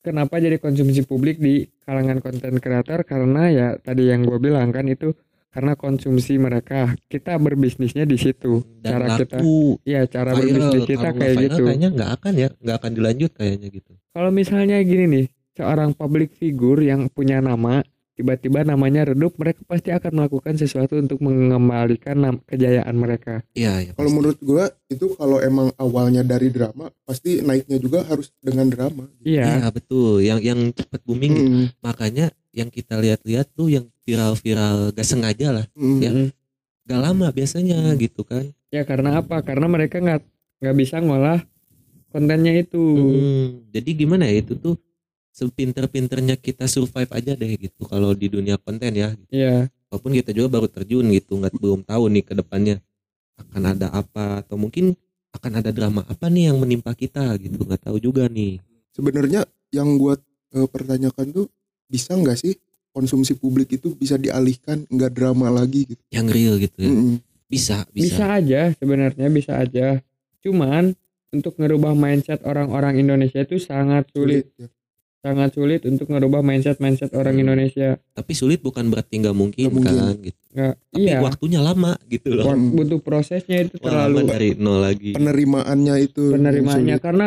kenapa 0.00 0.40
jadi 0.40 0.56
konsumsi 0.56 1.04
publik 1.04 1.40
di 1.40 1.68
kalangan 1.84 2.20
konten 2.20 2.58
kreator? 2.58 3.04
Karena 3.04 3.48
ya 3.48 3.66
tadi 3.80 4.08
yang 4.08 4.24
gue 4.26 4.38
bilang 4.40 4.72
kan 4.72 4.88
itu 4.88 5.12
karena 5.50 5.74
konsumsi 5.74 6.38
mereka. 6.38 6.94
Kita 7.10 7.36
berbisnisnya 7.36 8.06
di 8.06 8.16
situ. 8.16 8.62
Dan 8.80 8.90
cara 9.02 9.06
kita 9.18 9.38
ya 9.84 10.06
cara 10.06 10.32
viral 10.34 10.40
berbisnis 10.40 10.82
kita 10.86 11.08
kayak 11.14 11.34
viral 11.36 11.44
gitu. 11.44 11.62
kayaknya 11.66 11.88
nggak 11.90 12.10
akan 12.20 12.32
ya 12.34 12.48
nggak 12.54 12.76
akan 12.80 12.90
dilanjut 12.94 13.30
kayaknya 13.36 13.68
gitu. 13.68 13.92
Kalau 14.14 14.30
misalnya 14.30 14.76
gini 14.82 15.04
nih 15.06 15.26
seorang 15.58 15.90
public 15.92 16.32
figure 16.38 16.80
yang 16.80 17.10
punya 17.12 17.42
nama 17.42 17.84
tiba-tiba 18.20 18.60
namanya 18.62 19.08
redup 19.08 19.32
mereka 19.34 19.64
pasti 19.64 19.88
akan 19.88 20.12
melakukan 20.12 20.54
sesuatu 20.54 20.94
untuk 20.94 21.18
mengembalikan 21.18 22.20
kejayaan 22.44 22.92
mereka 22.92 23.40
iya 23.52 23.80
ya 23.80 23.92
Kalau 23.96 24.12
menurut 24.12 24.36
gua 24.40 24.68
itu 24.86 25.16
kalau 25.16 25.40
emang 25.40 25.72
awalnya 25.74 26.20
dari 26.20 26.52
drama 26.52 26.92
pasti 27.02 27.40
naiknya 27.40 27.80
juga 27.80 28.04
harus 28.04 28.28
dengan 28.38 28.68
drama. 28.68 29.08
iya 29.24 29.56
iya 29.56 29.66
betul 29.70 30.20
yang 30.20 30.36
yang 30.38 30.60
cepet 30.70 31.00
booming. 31.02 31.32
Mm-mm. 31.32 31.64
makanya 31.80 32.28
yang 32.52 32.68
kita 32.68 32.98
lihat-lihat 32.98 33.48
tuh 33.50 33.70
yang 33.70 33.88
viral-viral 34.04 34.92
gak 34.92 35.06
sengaja 35.06 35.48
lah 35.50 35.66
Mm-mm. 35.72 35.98
Ya. 35.98 36.10
Gak 36.84 37.00
lama 37.00 37.30
biasanya 37.30 37.96
gitu 37.96 38.20
kan 38.20 38.52
ya 38.68 38.84
karena 38.84 39.18
apa 39.18 39.40
karena 39.40 39.66
mereka 39.66 39.96
nggak 39.98 40.20
nggak 40.60 40.76
bisa 40.76 41.00
ngolah 41.00 41.40
kontennya 42.10 42.52
itu 42.58 42.82
Hmm, 42.82 43.48
jadi 43.70 43.90
gimana 43.96 44.26
ya 44.26 44.42
itu 44.42 44.54
tuh 44.54 44.74
sepinter-pinternya 45.30 46.36
kita 46.36 46.66
survive 46.66 47.10
aja 47.10 47.32
deh 47.38 47.52
gitu 47.56 47.86
kalau 47.86 48.12
di 48.12 48.26
dunia 48.26 48.58
konten 48.58 48.92
ya. 48.92 49.14
iya 49.30 49.70
Walaupun 49.90 50.14
kita 50.14 50.30
juga 50.30 50.60
baru 50.60 50.68
terjun 50.70 51.06
gitu, 51.10 51.34
nggak 51.38 51.54
belum 51.58 51.82
tahu 51.82 52.04
nih 52.14 52.22
ke 52.22 52.34
depannya 52.38 52.78
akan 53.34 53.62
ada 53.74 53.90
apa 53.90 54.44
atau 54.46 54.54
mungkin 54.54 54.94
akan 55.34 55.62
ada 55.62 55.70
drama 55.74 56.06
apa 56.06 56.30
nih 56.30 56.50
yang 56.52 56.62
menimpa 56.62 56.94
kita 56.94 57.34
gitu, 57.42 57.58
nggak 57.66 57.90
tahu 57.90 57.98
juga 57.98 58.30
nih. 58.30 58.62
Sebenarnya 58.94 59.46
yang 59.74 59.98
gua 59.98 60.14
eh, 60.54 60.68
pertanyakan 60.70 61.34
tuh 61.34 61.46
bisa 61.90 62.14
nggak 62.14 62.38
sih 62.38 62.54
konsumsi 62.94 63.34
publik 63.34 63.74
itu 63.74 63.94
bisa 63.94 64.14
dialihkan 64.14 64.86
nggak 64.86 65.10
drama 65.10 65.50
lagi 65.50 65.90
gitu. 65.90 66.02
Yang 66.14 66.26
real 66.34 66.54
gitu 66.58 66.78
ya. 66.78 66.90
Mm-mm. 66.90 67.16
Bisa, 67.50 67.82
bisa 67.90 68.14
bisa. 68.14 68.24
aja 68.38 68.60
sebenarnya 68.78 69.26
bisa 69.26 69.58
aja 69.58 69.98
cuman 70.38 70.94
untuk 71.34 71.58
ngerubah 71.58 71.98
mindset 71.98 72.46
orang-orang 72.46 73.02
Indonesia 73.02 73.42
itu 73.42 73.58
sangat 73.58 74.06
sulit 74.14 74.54
ya. 74.54 74.70
Sangat 75.20 75.52
sulit 75.52 75.84
untuk 75.84 76.08
ngerubah 76.08 76.40
mindset 76.40 76.76
mindset 76.78 77.12
orang 77.12 77.36
Hmm. 77.36 77.44
Indonesia 77.44 78.00
Tapi 78.10 78.32
sulit 78.32 78.58
bukan 78.58 78.88
berarti 78.88 79.20
nggak 79.20 79.32
mungkin, 79.32 79.68
mungkin. 79.68 79.84
kan 79.86 80.16
gitu. 80.18 80.40
nggak 80.50 80.74
Tapi 80.74 80.96
iya 80.98 81.16
waktunya 81.20 81.60
lama 81.60 81.92
gitu 82.06 82.28
loh. 82.32 82.44
Wak- 82.46 82.72
butuh 82.74 82.98
prosesnya 82.98 83.62
itu 83.62 83.76
Wah, 83.78 83.84
lama 83.86 83.92
terlalu 84.08 84.18
dari 84.26 84.48
nol 84.54 84.80
lagi. 84.80 85.10
Penerimaannya 85.12 85.94
itu 86.00 86.22
penerimaannya 86.30 86.96
sulit. 86.96 87.04
karena 87.04 87.26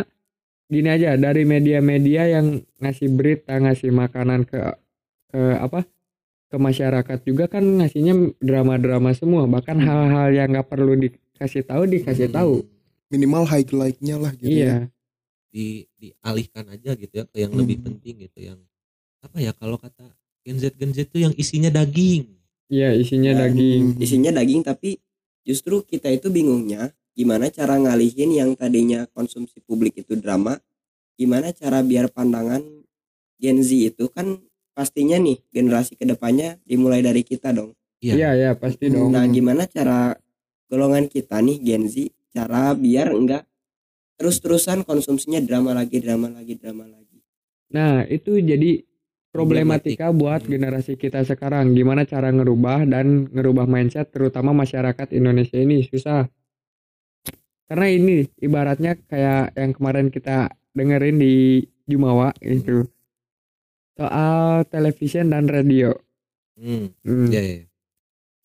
gini 0.65 0.89
aja 0.89 1.13
dari 1.15 1.43
media-media 1.43 2.21
yang 2.31 2.45
ngasih 2.77 3.09
berita 3.09 3.53
ngasih 3.53 3.89
makanan 3.89 4.43
ke 4.43 4.57
ke 5.29 5.41
apa 5.55 5.85
ke 6.47 6.57
masyarakat 6.59 7.19
juga 7.21 7.45
kan 7.47 7.61
ngasihnya 7.61 8.13
drama-drama 8.37 9.09
semua 9.11 9.45
bahkan 9.45 9.77
hal-hal 9.77 10.29
yang 10.29 10.49
nggak 10.49 10.65
perlu 10.65 10.93
dikasih 10.95 11.61
tahu 11.61 11.85
dikasih 11.87 12.25
Hmm, 12.27 12.35
tahu 12.35 12.53
minimal 13.07 13.45
highlight-nya 13.45 14.17
lah 14.17 14.33
gitu 14.33 14.49
ya. 14.51 14.89
Di 15.53 15.85
dialihkan 15.93 16.65
aja 16.67 16.97
gitu 16.97 17.13
ya 17.13 17.25
ke 17.29 17.37
yang 17.37 17.53
Hmm. 17.53 17.61
lebih 17.61 17.77
penting 17.85 18.25
gitu 18.25 18.39
yang 18.41 18.57
apa 19.21 19.37
ya 19.37 19.53
kalau 19.53 19.77
kata 19.77 20.09
Gen 20.41 20.57
Z 20.57 20.73
Gen 20.75 20.91
Z 20.91 21.07
itu 21.07 21.21
yang 21.21 21.33
isinya 21.37 21.69
daging. 21.69 22.25
Iya 22.67 22.97
isinya 22.97 23.31
Ya, 23.31 23.39
daging. 23.45 24.01
Isinya 24.01 24.31
daging 24.33 24.65
tapi 24.65 24.97
justru 25.45 25.85
kita 25.85 26.09
itu 26.09 26.27
bingungnya 26.27 26.89
gimana 27.13 27.47
cara 27.47 27.77
ngalihin 27.77 28.33
yang 28.33 28.49
tadinya 28.57 29.05
konsumsi 29.13 29.61
publik 29.61 29.93
itu 29.95 30.17
drama 30.17 30.57
gimana 31.13 31.53
cara 31.53 31.85
biar 31.85 32.09
pandangan 32.09 32.65
Gen 33.37 33.61
Z 33.61 33.93
itu 33.93 34.09
kan 34.09 34.41
pastinya 34.73 35.21
nih 35.21 35.37
generasi 35.53 35.93
ke 35.93 36.03
depannya 36.03 36.57
dimulai 36.65 37.05
dari 37.05 37.21
kita 37.21 37.53
dong. 37.53 37.77
Iya. 38.01 38.13
Iya 38.17 38.29
iya 38.33 38.51
pasti 38.57 38.89
dong. 38.89 39.13
nah 39.13 39.23
gimana 39.29 39.69
cara 39.69 40.17
golongan 40.67 41.05
kita 41.05 41.37
nih 41.39 41.61
Gen 41.61 41.85
Z 41.85 42.09
cara 42.33 42.73
biar 42.73 43.13
enggak 43.13 43.45
terus-terusan 44.19 44.85
konsumsinya 44.85 45.41
drama 45.43 45.73
lagi 45.73 45.97
drama 45.99 46.29
lagi 46.29 46.55
drama 46.59 46.85
lagi 46.87 47.03
Nah, 47.73 48.05
itu 48.05 48.37
jadi 48.37 48.85
problematika 49.33 50.13
buat 50.13 50.45
Hmm. 50.45 50.51
generasi 50.53 50.93
kita 50.93 51.25
sekarang. 51.25 51.73
Gimana 51.73 52.05
cara 52.05 52.29
ngerubah 52.29 52.85
dan 52.85 53.25
ngerubah 53.33 53.65
mindset 53.65 54.13
terutama 54.13 54.53
masyarakat 54.53 55.09
Indonesia 55.09 55.57
ini 55.57 55.81
susah. 55.81 56.29
Karena 57.65 57.89
ini 57.89 58.29
ibaratnya 58.37 58.93
kayak 59.09 59.57
yang 59.57 59.73
kemarin 59.73 60.13
kita 60.13 60.53
dengerin 60.77 61.17
di 61.17 61.65
Jumawa 61.89 62.29
itu. 62.45 62.85
Soal 63.97 64.69
television 64.69 65.33
dan 65.33 65.49
radio. 65.49 65.97
hmm, 66.53 66.93
Hmm, 67.01 67.27
iya, 67.33 67.41
iya. 67.41 67.61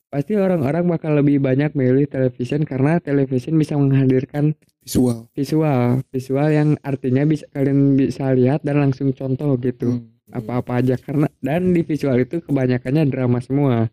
Pasti 0.08 0.32
orang-orang 0.40 0.88
bakal 0.88 1.20
lebih 1.20 1.36
banyak 1.36 1.76
milih 1.76 2.08
television 2.08 2.64
karena 2.64 2.96
television 2.96 3.60
bisa 3.60 3.76
menghadirkan 3.76 4.56
Visual. 4.80 5.28
visual, 5.36 6.00
visual 6.08 6.48
yang 6.48 6.68
artinya 6.80 7.28
bisa 7.28 7.44
kalian 7.52 7.92
bisa 7.92 8.32
lihat 8.32 8.64
dan 8.64 8.80
langsung 8.80 9.12
contoh 9.12 9.56
gitu. 9.60 10.00
Hmm. 10.00 10.16
apa-apa 10.28 10.84
aja 10.84 11.00
karena 11.00 11.24
dan 11.40 11.72
di 11.72 11.80
visual 11.80 12.20
itu 12.20 12.44
kebanyakannya 12.44 13.08
drama 13.08 13.40
semua. 13.40 13.88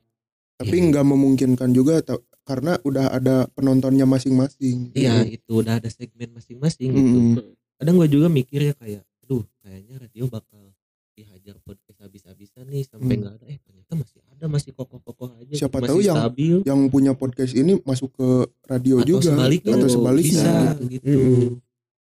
Tapi 0.59 0.91
nggak 0.91 1.07
memungkinkan 1.07 1.71
juga 1.71 2.03
karena 2.43 2.75
udah 2.83 3.15
ada 3.15 3.47
penontonnya 3.55 4.03
masing-masing. 4.03 4.91
Iya, 4.91 5.23
itu 5.23 5.63
udah 5.63 5.79
ada 5.79 5.87
segmen 5.87 6.35
masing-masing 6.35 6.91
gitu 6.91 7.19
Mm-mm. 7.39 7.55
kadang 7.79 7.95
gue 7.95 8.09
juga 8.11 8.27
mikir 8.27 8.67
ya 8.67 8.73
kayak 8.75 9.03
aduh 9.23 9.47
kayaknya 9.63 9.95
radio 9.95 10.27
bakal 10.27 10.74
dihajar 11.15 11.55
podcast 11.59 11.99
habis-habisan 11.99 12.67
nih 12.67 12.83
sampai 12.83 13.07
Hmm. 13.09 13.21
nggak 13.23 13.33
ada 13.33 13.45
eh 13.47 13.57
ternyata 13.57 13.91
masih 13.95 14.19
ada 14.27 14.45
masih 14.45 14.71
kokoh-kokoh 14.71 15.29
aja 15.33 15.53
Siapa 15.55 15.79
masih 15.79 15.87
tahu 15.87 15.99
yang- 16.01 16.17
stabil 16.19 16.55
Yang 16.61 16.79
punya 16.89 17.11
podcast 17.13 17.53
ini 17.53 17.73
masuk 17.81 18.11
ke 18.11 18.27
radio 18.65 18.95
atau 18.97 19.07
juga 19.09 19.23
sebaliknya 19.25 19.73
atau 19.73 19.89
sebaliknya. 19.89 20.43
bisa 20.43 20.53
gitu. 20.75 20.85
gitu 20.91 21.07
Mm-mm. 21.09 21.49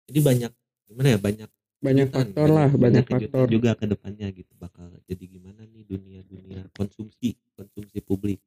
jadi 0.05 0.19
banyak 0.21 0.51
gimana 0.87 1.07
ya 1.09 1.19
banyak 1.19 1.49
Banyak 1.81 2.07
kejutan, 2.07 2.25
faktor 2.29 2.47
lah, 2.47 2.69
banyak 2.69 3.03
kejutan 3.03 3.25
faktor. 3.33 3.47
juga 3.49 3.69
ke 3.73 3.85
depannya 3.87 4.27
gitu 4.29 4.53
bakal 4.55 4.85
jadi 5.03 5.23
gimana 5.27 5.65
nih 5.65 5.81
dunia 5.83 6.21
dunia 6.21 6.61
konsumsi 6.71 7.33
konsumsi 7.51 7.97
publik 7.99 8.37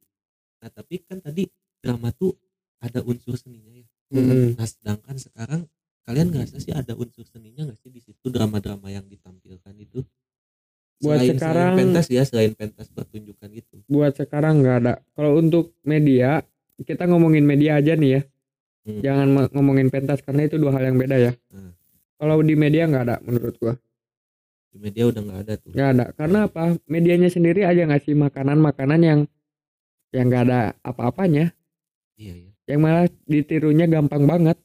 nah 0.56 0.70
tapi 0.70 1.02
kan 1.02 1.18
tadi 1.18 1.50
drama 1.76 2.08
tuh 2.10 2.30
ada 2.78 3.02
unsur 3.02 3.34
seninya 3.34 3.74
ya 3.74 3.86
Mm-mm. 4.12 4.54
nah 4.54 4.62
sedangkan 4.64 5.18
sekarang 5.18 5.66
kalian 6.04 6.30
ngerasa 6.30 6.56
sih 6.58 6.70
ada 6.70 6.94
unsur 6.94 7.24
seninya 7.24 7.64
nggak 7.64 7.74
sih 7.76 7.88
di 7.88 7.98
situ 7.98 8.22
drama-drama 8.24 8.86
yang 8.88 9.02
ditampilkan 9.04 9.74
itu 9.74 10.04
Buat 11.04 11.20
selain, 11.20 11.36
sekarang- 11.36 11.54
selain 11.54 11.78
pentas 11.78 12.06
ya 12.08 12.22
selain 12.24 12.52
pentas 12.52 12.86
pertunjukan 12.88 13.48
gitu 13.52 13.74
Buat 13.86 14.12
sekarang 14.16 14.54
nggak 14.58 14.76
ada. 14.80 14.94
Kalau 15.12 15.36
untuk 15.36 15.76
media, 15.82 16.40
kita 16.80 17.04
ngomongin 17.04 17.44
media 17.44 17.76
aja 17.76 17.92
nih 17.92 18.10
ya. 18.10 18.20
Hmm. 18.84 19.00
Jangan 19.00 19.28
ngomongin 19.52 19.88
pentas 19.88 20.20
karena 20.20 20.44
itu 20.44 20.56
dua 20.56 20.72
hal 20.72 20.84
yang 20.84 20.96
beda 20.96 21.16
ya. 21.16 21.32
Hmm. 21.48 21.72
Kalau 22.16 22.40
di 22.40 22.54
media 22.54 22.84
nggak 22.84 23.04
ada 23.04 23.16
menurut 23.20 23.54
gua. 23.56 23.74
di 24.66 24.82
media 24.82 25.06
udah 25.06 25.22
nggak 25.22 25.40
ada 25.40 25.54
tuh 25.54 25.70
Nggak 25.70 25.88
ada. 25.88 26.04
Karena 26.12 26.38
apa? 26.44 26.62
Medianya 26.84 27.30
sendiri 27.30 27.62
aja 27.62 27.86
ngasih 27.86 28.18
makanan-makanan 28.18 29.00
yang 29.00 29.20
yang 30.10 30.26
nggak 30.26 30.44
ada 30.44 30.60
apa-apanya. 30.80 31.54
iya 32.14 32.34
ya 32.34 32.50
Yang 32.66 32.80
malah 32.80 33.06
ditirunya 33.24 33.86
gampang 33.86 34.24
banget. 34.24 34.56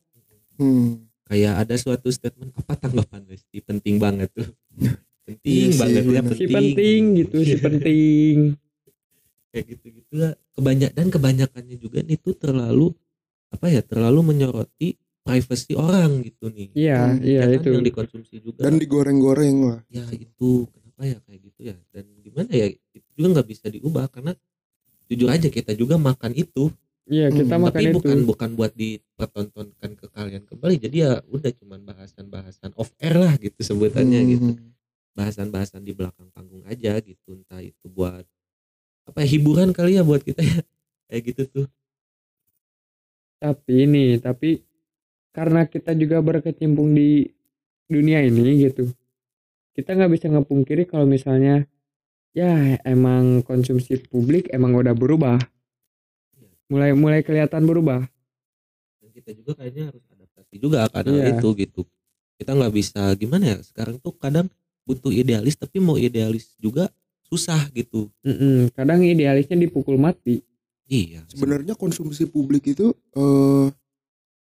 Hmm. 0.56 1.06
kayak 1.24 1.62
ada 1.62 1.76
suatu 1.78 2.10
statement 2.10 2.52
apa 2.58 2.74
tanggapan 2.76 3.22
Resti 3.24 3.62
penting 3.62 3.96
banget 3.96 4.34
tuh 4.34 4.50
penting 5.28 5.70
Iya 5.70 5.72
sih, 5.72 5.80
banget 5.80 6.04
ya 6.04 6.22
penting. 6.24 6.38
Si 6.40 6.46
penting 6.48 7.02
gitu, 7.18 7.38
si 7.42 7.56
penting. 7.58 8.38
kayak 9.50 9.66
gitu 9.66 9.86
gitu 9.90 10.14
lah 10.14 10.34
kebanyak 10.54 10.92
dan 10.94 11.08
kebanyakannya 11.10 11.78
juga 11.82 12.00
itu 12.06 12.30
terlalu 12.38 12.94
apa 13.50 13.66
ya 13.66 13.82
terlalu 13.82 14.22
menyoroti 14.22 14.94
privasi 15.26 15.74
orang 15.74 16.22
gitu 16.22 16.50
nih. 16.54 16.70
Iya, 16.74 17.00
Hmm, 17.02 17.22
iya 17.22 17.42
Ya 17.42 17.46
kan, 17.50 17.62
itu. 17.62 17.70
yang 17.74 17.86
dikonsumsi 17.86 18.36
juga. 18.42 18.62
Dan 18.66 18.78
digoreng-goreng 18.78 19.56
lah. 19.66 19.80
ya 19.90 20.06
itu. 20.14 20.66
Kenapa 20.70 21.02
ya 21.06 21.18
kayak 21.26 21.40
gitu 21.50 21.60
ya? 21.70 21.76
Dan 21.94 22.06
gimana 22.22 22.50
ya 22.50 22.66
itu 22.70 23.08
juga 23.14 23.28
nggak 23.38 23.48
bisa 23.50 23.66
diubah 23.70 24.06
karena 24.10 24.34
jujur 25.10 25.30
aja 25.30 25.50
kita 25.50 25.74
juga 25.74 25.98
makan 25.98 26.34
itu. 26.34 26.70
Iya, 27.10 27.34
kita 27.34 27.58
Hmm, 27.58 27.66
makan 27.66 27.74
tapi 27.82 27.90
itu. 27.90 27.96
bukan 27.98 28.18
bukan 28.26 28.50
buat 28.54 28.72
dipertontonkan 28.78 29.92
ke 29.98 30.06
kalian 30.14 30.44
kembali. 30.46 30.76
Jadi 30.78 30.98
ya 31.02 31.22
udah 31.26 31.52
cuman 31.58 31.80
bahasan-bahasan 31.90 32.78
off 32.78 32.94
air 33.02 33.18
lah 33.18 33.34
gitu 33.42 33.58
sebutannya 33.66 34.22
Hmm. 34.22 34.30
gitu 34.34 34.50
bahasan-bahasan 35.18 35.86
di 35.86 35.94
belakang 35.94 36.30
panggung 36.34 36.64
aja 36.66 36.98
gitu. 37.02 37.38
Entah 37.38 37.62
itu 37.64 37.86
buat 37.90 38.26
apa 39.10 39.18
ya, 39.26 39.28
hiburan 39.38 39.74
kali 39.74 39.98
ya 39.98 40.04
buat 40.06 40.22
kita 40.22 40.42
ya. 40.42 40.60
Kayak 41.10 41.22
gitu 41.34 41.44
tuh. 41.50 41.68
Tapi 43.40 43.74
ini 43.88 44.20
tapi 44.20 44.60
karena 45.32 45.64
kita 45.66 45.96
juga 45.96 46.20
berkecimpung 46.20 46.92
di 46.92 47.24
dunia 47.88 48.20
ini 48.22 48.68
gitu 48.68 48.92
kita 49.80 49.96
nggak 49.96 50.12
bisa 50.12 50.28
ngepungkiri 50.28 50.84
kalau 50.92 51.08
misalnya 51.08 51.64
ya 52.36 52.76
emang 52.84 53.40
konsumsi 53.48 53.96
publik 54.12 54.52
emang 54.52 54.76
udah 54.76 54.92
berubah. 54.92 55.40
Mulai 56.68 56.92
mulai 56.94 57.24
kelihatan 57.24 57.64
berubah. 57.64 58.04
Dan 59.00 59.10
kita 59.16 59.32
juga 59.32 59.56
kayaknya 59.56 59.88
harus 59.90 60.04
adaptasi 60.12 60.56
juga 60.60 60.84
akan 60.86 61.04
hal 61.08 61.16
Iya. 61.16 61.28
itu 61.40 61.48
gitu. 61.56 61.82
Kita 62.36 62.52
nggak 62.60 62.74
bisa 62.76 63.02
gimana 63.16 63.56
ya 63.56 63.58
sekarang 63.64 64.04
tuh 64.04 64.12
kadang 64.20 64.52
butuh 64.90 65.14
idealis 65.14 65.54
tapi 65.54 65.78
mau 65.78 65.94
idealis 65.96 66.58
juga 66.58 66.90
susah 67.30 67.70
gitu 67.72 68.10
Mm-mm, 68.26 68.74
kadang 68.74 69.06
idealisnya 69.06 69.54
dipukul 69.54 70.02
mati 70.02 70.42
iya 70.90 71.22
Sebenarnya 71.30 71.78
konsumsi 71.78 72.26
publik 72.26 72.66
itu 72.68 72.90
eh, 73.14 73.66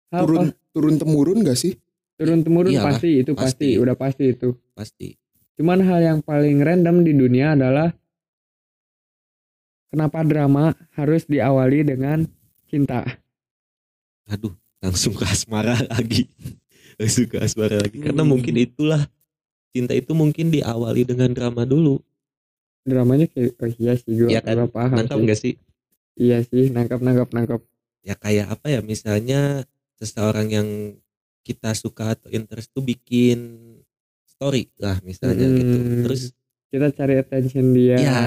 Hal 0.09 0.25
turun 0.25 0.49
turun 0.73 0.97
temurun 0.97 1.45
gak 1.45 1.61
sih? 1.61 1.77
turun 2.17 2.41
temurun 2.41 2.73
Iyalah, 2.73 2.97
pasti 2.97 3.21
itu 3.21 3.37
pasti. 3.37 3.77
pasti. 3.77 3.83
udah 3.85 3.95
pasti 3.95 4.25
itu 4.33 4.49
pasti 4.73 5.09
cuman 5.55 5.85
hal 5.85 6.01
yang 6.01 6.19
paling 6.19 6.65
random 6.65 7.05
di 7.05 7.13
dunia 7.13 7.53
adalah 7.53 7.93
kenapa 9.89 10.25
drama 10.25 10.73
harus 10.95 11.25
diawali 11.25 11.85
dengan 11.85 12.25
cinta 12.67 13.05
aduh 14.25 14.53
langsung 14.81 15.13
ke 15.13 15.25
asmara 15.25 15.77
lagi 15.95 16.29
langsung 16.97 17.27
ke 17.27 17.37
asmara 17.39 17.79
lagi 17.79 17.99
karena 17.99 18.23
Hmm. 18.23 18.31
mungkin 18.33 18.55
itulah 18.57 19.03
cinta 19.71 19.93
itu 19.93 20.13
mungkin 20.13 20.49
diawali 20.49 21.05
dengan 21.05 21.31
drama 21.31 21.63
dulu 21.63 22.01
dramanya 22.83 23.29
kayak 23.29 23.53
oh 23.57 23.69
iya 23.71 23.93
sih 23.95 24.13
gue 24.15 24.29
Iya 24.29 24.41
kan? 24.41 24.65
paham 24.67 24.97
nangkap 24.97 25.17
sih. 25.17 25.27
gak 25.27 25.39
sih 25.39 25.55
Iya 26.19 26.39
sih, 26.43 26.67
nangkap 26.69 26.99
nangkap 26.99 27.29
nangkap. 27.31 27.61
ya 28.01 28.15
kayak 28.15 28.51
apa 28.51 28.67
ya 28.69 28.81
misalnya 28.81 29.63
seseorang 29.95 30.49
yang 30.49 30.69
kita 31.41 31.71
suka 31.73 32.13
atau 32.13 32.27
interest 32.29 32.73
tuh 32.73 32.83
bikin 32.83 33.39
story 34.25 34.67
lah 34.77 34.99
misalnya 35.01 35.47
gitu 35.47 35.75
Hmm. 35.75 36.03
terus 36.05 36.23
Kita 36.69 36.93
cari 36.93 37.17
attention 37.17 37.73
dia. 37.73 37.97
ya 37.97 38.21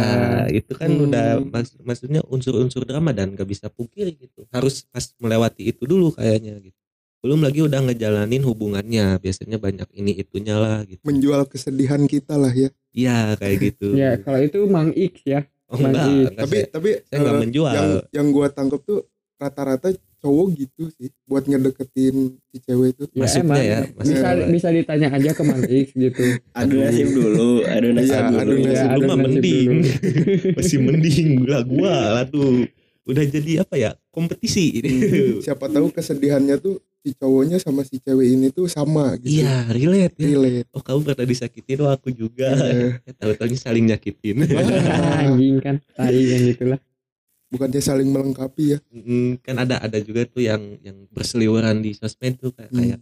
itu 0.50 0.74
kan 0.74 0.89
Hmm. 0.89 1.05
udah 1.05 1.27
maks- 1.43 1.77
maksudnya 1.79 2.21
unsur-unsur 2.25 2.81
drama 2.83 3.12
dan 3.12 3.31
gak 3.31 3.45
bisa 3.45 3.67
pungkiri 3.67 4.15
gitu 4.15 4.48
harus 4.50 4.81
pas 4.88 5.05
melewati 5.17 5.67
itu 5.67 5.83
dulu 5.83 6.10
kayaknya 6.12 6.57
gitu 6.60 6.77
belum 7.21 7.39
lagi 7.39 7.61
udah 7.61 7.79
ngejalanin 7.81 8.41
hubungannya 8.41 9.05
biasanya 9.17 9.55
banyak 9.55 9.85
ini 9.93 10.11
itunya 10.17 10.55
lah 10.55 10.81
gitu 10.83 11.01
Menjual 11.01 11.45
kesedihan 11.45 12.01
kita 12.03 12.33
lah 12.33 12.49
ya. 12.49 12.69
iya 12.91 13.33
kayak 13.35 13.57
gitu 13.63 13.93
Ya, 13.95 14.17
kalau 14.17 14.39
itu 14.39 14.59
Mang 14.65 14.89
X 14.91 15.21
ya. 15.23 15.45
oh, 15.67 15.77
Mang 15.77 15.91
enggak, 15.91 16.01
X. 16.03 16.09
enggak, 16.09 16.33
tapi 16.35 16.55
saya, 16.55 16.65
tapi 16.67 16.89
saya 17.03 17.17
nggak 17.19 17.31
eh, 17.31 17.39
menjual 17.39 17.71
yang 17.71 17.89
yang 18.11 18.27
gua 18.29 18.47
tangkep 18.47 18.81
tuh 18.81 18.99
rata-rata 19.37 19.89
cowok 20.17 20.47
gitu 20.55 20.83
sih 20.91 21.09
buat 21.23 21.41
ngedeketin 21.43 22.15
si 22.43 22.57
cewek 22.59 22.93
itu. 22.93 23.03
Ya 23.11 23.25
Masuknya 23.25 23.41
emang 23.43 23.57
ya, 23.59 23.79
bisa 23.81 23.97
masuknya. 24.21 24.45
bisa 24.47 24.67
ditanya 24.69 25.07
aja 25.11 25.29
ke 25.31 25.43
Mang 25.43 25.63
X 25.63 25.87
gitu. 25.91 26.23
adu 26.59 26.75
nasib 26.77 27.07
dulu 27.09 27.49
adu 27.63 27.87
nasib 27.91 28.13
Iya, 28.13 28.21
dulu 28.23 28.37
adu 28.37 28.53
Iya, 28.53 28.65
nasib. 28.65 28.81
lu 28.81 28.91
adu 28.91 29.01
mah 29.03 29.15
nasib 29.15 29.25
mending 29.27 29.69
masih 30.57 30.77
mending 30.79 31.29
lah 31.43 31.61
gua 31.63 31.95
lah 32.11 32.25
tuh 32.25 32.65
udah 33.03 33.23
jadi 33.27 33.51
apa 33.61 33.75
ya 33.75 33.91
kompetisi 34.09 34.65
Hmm, 34.77 35.41
Siapa 35.41 35.65
tahu 35.67 35.89
kesedihannya 35.89 36.57
tuh 36.57 36.77
si 37.01 37.17
cowoknya 37.17 37.58
sama 37.58 37.81
si 37.81 37.98
cewek 37.98 38.38
ini 38.38 38.53
tuh 38.53 38.70
sama 38.70 39.17
gitu. 39.17 39.41
Iya 39.41 39.74
relate 39.74 40.15
ya. 40.22 40.27
Relate. 40.38 40.67
Oh 40.70 40.81
kamu 40.86 41.00
pernah 41.01 41.25
disakitin 41.25 41.81
oh 41.81 41.89
aku 41.89 42.13
juga. 42.13 42.53
Ya, 42.53 43.01
tahu-tahunya 43.20 43.58
saling 43.58 43.86
nyakitin. 43.89 44.46
Anjing 45.25 45.58
kan. 45.60 45.75
Tai 45.98 46.13
yang 46.13 46.46
gitulah 46.53 46.79
bukannya 47.51 47.81
saling 47.84 48.08
melengkapi 48.08 48.77
ya? 48.77 48.79
Mm, 48.93 49.41
kan 49.43 49.55
ada 49.60 49.81
ada 49.81 49.98
juga 50.00 50.24
tuh 50.29 50.46
yang 50.46 50.77
yang 50.86 51.03
berseliweran 51.12 51.84
di 51.84 51.91
sosmed 51.98 52.38
tuh 52.39 52.53
kayak 52.55 52.70
Hmm. 52.72 52.79
kayak 52.79 53.00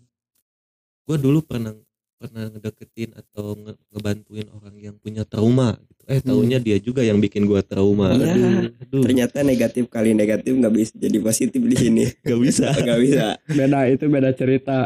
gue 1.06 1.18
dulu 1.20 1.40
pernah 1.46 1.74
pernah 2.20 2.52
ngedeketin 2.52 3.16
atau 3.16 3.56
nge- 3.56 3.80
ngebantuin 3.96 4.48
orang 4.52 4.76
yang 4.76 4.96
punya 5.00 5.24
trauma 5.24 5.80
gitu. 5.88 6.04
eh 6.12 6.20
taunya 6.20 6.60
dia 6.60 6.76
juga 6.84 7.00
yang 7.00 7.24
bikin 7.24 7.48
gua 7.48 7.64
trauma. 7.64 8.12
Iya. 8.12 8.36
aduh, 8.36 8.68
aduh. 8.76 9.04
ternyata 9.08 9.40
negatif 9.40 9.88
kali 9.88 10.12
negatif 10.12 10.52
nggak 10.52 10.74
bisa 10.76 10.94
jadi 11.00 11.18
positif 11.24 11.62
di 11.64 11.78
sini. 11.80 12.04
Gak 12.28 12.40
bisa. 12.44 12.68
Nggak 12.84 13.00
bisa. 13.00 13.26
Beda 13.48 13.80
itu 13.88 14.06
beda 14.12 14.32
cerita. 14.36 14.78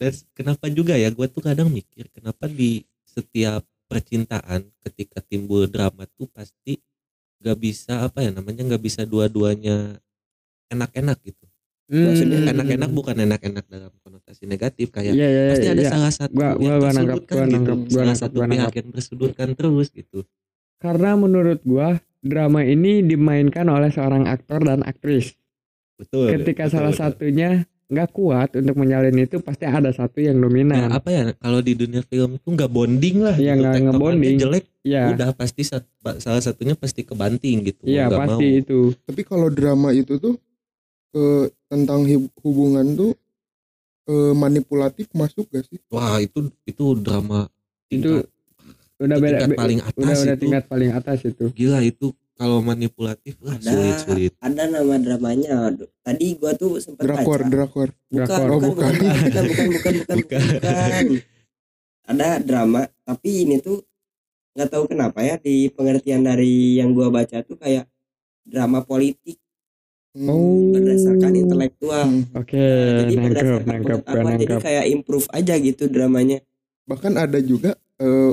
Dan 0.00 0.12
kenapa 0.34 0.66
juga 0.66 0.98
ya? 0.98 1.08
Gue 1.14 1.30
tuh 1.30 1.44
kadang 1.44 1.70
mikir 1.70 2.10
kenapa 2.10 2.50
di 2.50 2.82
setiap 3.06 3.62
percintaan 3.86 4.70
ketika 4.86 5.18
timbul 5.22 5.66
drama 5.66 6.06
tuh 6.14 6.30
pasti 6.30 6.78
gak 7.42 7.58
bisa 7.58 8.06
apa 8.06 8.22
ya 8.22 8.30
namanya 8.30 8.62
gak 8.76 8.84
bisa 8.84 9.02
dua-duanya 9.02 9.98
enak-enak 10.70 11.18
gitu 11.26 11.49
Maksudnya 11.90 12.38
Hmm. 12.38 12.52
enak-enak 12.52 12.90
bukan 12.90 13.16
enak-enak 13.18 13.64
dalam 13.66 13.90
konotasi 13.98 14.46
negatif 14.46 14.88
kayak 14.88 15.10
iya 15.10 15.26
iya 15.26 15.42
pasti 15.50 15.68
ada 15.68 15.82
iya. 15.82 15.90
salah 15.90 16.12
satu 16.12 16.30
Gua- 16.32 16.54
gua- 16.54 16.62
yang 16.62 16.78
gua 16.78 16.88
tersudutkan 16.88 17.34
gua 17.34 17.42
gitu 17.42 17.50
nangkap, 17.52 17.78
gua 17.80 17.98
salah 17.98 18.16
satu 18.16 18.36
gua 18.36 18.46
pihak 18.46 18.72
yang 18.72 18.88
tersudutkan 18.90 19.48
terus 19.52 19.86
gitu 19.90 20.18
karena 20.78 21.10
menurut 21.12 21.60
gua 21.62 21.88
drama 22.20 22.60
ini 22.62 23.02
dimainkan 23.02 23.66
oleh 23.66 23.88
seorang 23.88 24.24
aktor 24.24 24.62
dan 24.62 24.80
aktris 24.82 25.34
betul 25.96 26.30
ketika 26.30 26.64
betul, 26.64 26.72
salah 26.72 26.92
betul. 26.92 27.02
satunya 27.02 27.50
nggak 27.86 28.10
kuat 28.10 28.54
untuk 28.54 28.76
menjalin 28.76 29.16
itu 29.18 29.36
pasti 29.36 29.66
ada 29.66 29.90
satu 29.90 30.18
yang 30.18 30.38
Nah, 30.38 30.46
dominan 30.46 30.94
apa 30.94 31.10
ya 31.10 31.22
kalau 31.34 31.58
di 31.58 31.74
dunia 31.74 32.00
film 32.02 32.38
itu 32.38 32.46
nggak 32.46 32.70
bonding 32.70 33.16
lah 33.18 33.34
Iya, 33.34 33.50
gitu. 33.50 33.60
nggak 33.60 33.74
Tektokannya 33.74 33.90
ngebonding. 33.90 34.36
jelek 34.38 34.64
ya 34.80 35.02
udah 35.10 35.28
pasti 35.32 35.62
salah 36.16 36.38
satunya 36.40 36.72
pasti 36.72 37.02
kebanting 37.02 37.66
gitu 37.66 37.82
mau 37.82 37.90
iya 37.90 38.06
nggak 38.06 38.20
pasti 38.22 38.46
mau. 38.46 38.60
itu 38.62 38.78
tapi 39.02 39.20
kalau 39.22 39.50
drama 39.50 39.90
itu 39.90 40.16
tuh 40.16 40.38
ke 41.10 41.50
tentang 41.66 42.06
hubungan 42.42 42.86
tuh 42.94 43.12
eh, 44.06 44.32
manipulatif 44.34 45.10
masuk 45.14 45.46
gak 45.50 45.66
sih 45.66 45.78
wah 45.90 46.18
itu 46.22 46.50
itu 46.66 46.84
drama 46.98 47.50
itu 47.90 48.22
tingkat, 48.22 49.02
udah 49.02 49.16
itu 49.18 49.24
beda 49.26 49.38
tingkat 49.38 49.58
paling 49.58 49.80
atas 49.82 49.98
udah 49.98 50.16
udah 50.16 50.34
itu 50.36 50.42
tingkat 50.42 50.64
paling 50.70 50.90
atas 50.94 51.18
itu 51.26 51.44
gila 51.54 51.78
itu 51.82 52.06
kalau 52.40 52.64
manipulatif 52.64 53.36
wah 53.44 53.52
Ada. 53.58 53.68
sulit 53.68 53.96
sulit 54.00 54.32
ada 54.40 54.62
nama 54.70 54.94
dramanya 54.96 55.76
tadi 56.00 56.26
gua 56.40 56.56
tuh 56.56 56.80
sempet 56.80 57.04
drakor 57.04 57.40
baca 57.44 57.50
drakor 57.52 57.88
bukan, 58.08 58.16
Drakor. 58.16 58.48
Oh, 58.48 58.60
bukan, 58.62 58.70
bukan, 58.70 58.92
bukan. 58.96 59.10
bukan, 59.10 59.44
bukan, 59.44 59.44
bukan, 59.44 59.66
bukan, 59.68 59.94
bukan, 60.00 60.16
Bukan. 60.20 60.40
bukan. 60.48 61.06
ada 62.10 62.28
drama 62.42 62.80
tapi 63.04 63.44
ini 63.44 63.60
tuh 63.60 63.82
nggak 64.50 64.66
tahu 64.66 64.84
kenapa 64.90 65.22
ya 65.22 65.38
di 65.38 65.70
pengertian 65.70 66.26
dari 66.26 66.80
yang 66.80 66.90
gua 66.90 67.06
baca 67.12 67.38
tuh 67.44 67.54
kayak 67.54 67.86
drama 68.42 68.82
politik 68.82 69.38
Hmm, 70.10 70.26
Oh. 70.26 70.74
berdasarkan 70.74 71.32
intelektual 71.38 72.02
hmm. 72.10 72.34
oke. 72.34 72.66
Jadi 72.66 73.14
nangkep 73.14 73.30
berdasarkan 73.30 73.62
nangkep 73.70 73.86
gua 73.86 74.02
pengetahuan 74.02 74.26
jadi 74.34 74.46
nangkep. 74.50 74.60
kayak 74.66 74.86
improve 74.90 75.26
aja 75.30 75.54
gitu 75.54 75.82
dramanya. 75.86 76.38
Bahkan 76.90 77.12
ada 77.14 77.38
juga 77.38 77.70
eh, 78.02 78.32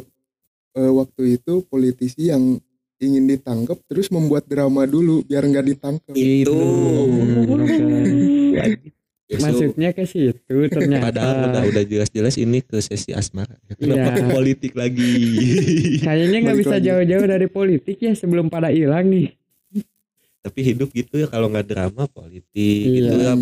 eh, 0.73 0.91
waktu 0.97 1.37
itu 1.37 1.53
politisi 1.69 2.33
yang 2.33 2.57
ingin 2.97 3.29
ditangkap 3.29 3.77
terus 3.85 4.09
membuat 4.09 4.49
drama 4.49 4.89
dulu 4.89 5.21
biar 5.21 5.45
nggak 5.45 5.65
ditangkap 5.69 6.13
itu. 6.17 6.49
Hmm, 6.49 7.45
oke. 7.61 7.85
Ya, 9.27 9.37
so, 9.37 9.45
masuknya 9.45 9.91
ke 9.91 10.07
situ 10.07 10.55
ternyata. 10.71 11.11
Padahal 11.13 11.51
udah 11.51 11.63
udah 11.67 11.83
jelas-jelas 11.85 12.39
ini 12.41 12.63
ke 12.63 12.81
sesi 12.81 13.13
asmara. 13.13 13.53
Kenapa 13.77 14.15
Iya. 14.15 14.17
ke 14.17 14.21
politik 14.33 14.73
lagi? 14.73 15.13
Kayaknya 16.01 16.37
nggak 16.41 16.57
bisa 16.57 16.75
jauh-jauh 16.81 17.27
dari 17.27 17.47
politik 17.51 18.01
ya 18.01 18.17
sebelum 18.17 18.49
pada 18.49 18.73
hilang 18.73 19.05
nih 19.13 19.36
tapi 20.47 20.63
hidup 20.63 20.89
gitu 20.95 21.19
ya 21.19 21.27
kalau 21.27 21.51
nggak 21.51 21.67
drama 21.67 22.07
politik 22.07 22.87
Iya. 22.87 22.95
gitu 23.03 23.15
ya. 23.19 23.33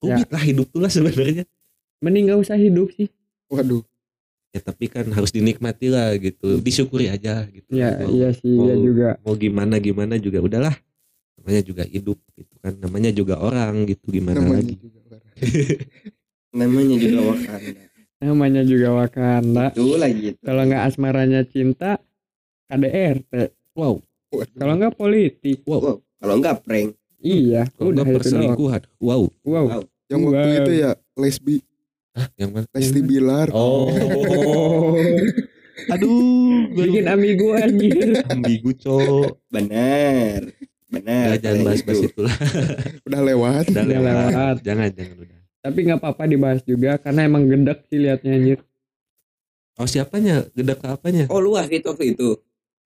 Rumit 0.00 0.28
lah 0.32 0.42
hidup 0.44 0.66
tuh 0.72 0.80
lah 0.80 0.88
sebenarnya. 0.88 1.44
Mending 2.00 2.32
nggak 2.32 2.40
usah 2.40 2.56
hidup 2.56 2.88
sih. 2.96 3.12
Waduh. 3.52 3.84
Ya 4.56 4.64
tapi 4.64 4.88
kan 4.88 5.04
harus 5.12 5.28
dinikmati 5.28 5.92
lah 5.92 6.16
gitu. 6.16 6.56
Disyukuri 6.64 7.12
aja 7.12 7.44
gitu. 7.52 7.68
Ya 7.68 8.00
mau, 8.00 8.08
iya 8.08 8.32
sih 8.32 8.56
mau, 8.56 8.72
ya 8.72 8.74
juga. 8.80 9.08
mau 9.20 9.34
gimana 9.36 9.76
gimana 9.76 10.16
juga 10.16 10.40
udahlah. 10.40 10.72
Namanya 11.36 11.60
juga 11.60 11.84
hidup 11.84 12.16
gitu 12.32 12.54
kan. 12.64 12.72
Namanya 12.80 13.12
juga 13.12 13.36
orang 13.36 13.84
gitu 13.84 14.08
gimana 14.08 14.40
namanya 14.40 14.64
lagi? 14.64 14.74
juga 14.80 14.98
orang. 15.04 15.24
namanya 16.60 16.96
juga 16.96 17.20
Wakanda. 17.28 17.82
Namanya 18.16 18.62
juga 18.64 18.88
Wakanda. 18.96 19.66
Itu 19.76 20.00
lagi 20.00 20.22
itu 20.32 20.40
kalau 20.40 20.62
nggak 20.64 20.82
asmaranya 20.88 21.40
cinta 21.44 22.00
KDRT 22.72 23.32
wow. 23.76 24.00
Kalau 24.56 24.72
nggak 24.80 24.96
politik. 24.96 25.60
Wow 25.68 26.05
kalau 26.16 26.34
enggak 26.36 26.60
prank. 26.60 26.94
Iya 27.18 27.66
kalau 27.72 27.90
udah 27.90 28.02
nggak 28.02 28.06
itu 28.06 28.06
doang. 28.06 28.22
Perselingkuhan 28.22 28.82
wow. 28.98 29.22
Wow. 29.42 29.64
Wow. 29.66 29.82
yang 30.06 30.20
waktu 30.22 30.38
Wow. 30.46 30.58
itu 30.60 30.72
ya 30.76 30.90
lesbi. 31.14 31.56
Hah, 32.12 32.28
yang 32.34 32.50
mana? 32.50 32.66
Lesti 32.70 33.00
Bilar. 33.00 33.48
Oh. 33.50 33.92
Oh 33.92 34.96
aduh 35.92 36.16
bikin 36.72 37.04
ambigu 37.12 37.52
anjir. 37.52 38.24
Ambigu 38.26 38.72
cowok 38.74 39.36
benar 39.46 40.40
benar 40.86 41.34
Udah, 41.34 41.40
jangan 41.42 41.60
bahas-bahas 41.66 41.98
itu. 42.00 42.08
itu 42.08 42.20
lah. 42.22 42.36
Udah 43.06 43.20
lewat. 43.22 43.64
Udah 43.68 43.84
Udah 43.84 44.00
lewat. 44.00 44.30
lewat. 44.30 44.56
jangan 44.62 44.88
jangan 44.90 45.16
udah. 45.20 45.38
Tapi 45.60 45.78
nggak 45.82 45.98
apa-apa 45.98 46.22
dibahas 46.24 46.60
juga 46.62 46.96
karena 46.96 47.20
emang 47.24 47.42
gendek 47.44 47.84
sih 47.84 47.98
liatnya 47.98 48.32
anjir. 48.32 48.58
Oh 49.76 49.84
siapanya? 49.84 50.46
Gede 50.54 50.72
ke 50.72 50.86
apanya? 50.86 51.24
Oh 51.28 51.36
lu 51.36 51.52
wasit 51.52 51.82
waktu 51.82 52.14
itu. 52.14 52.38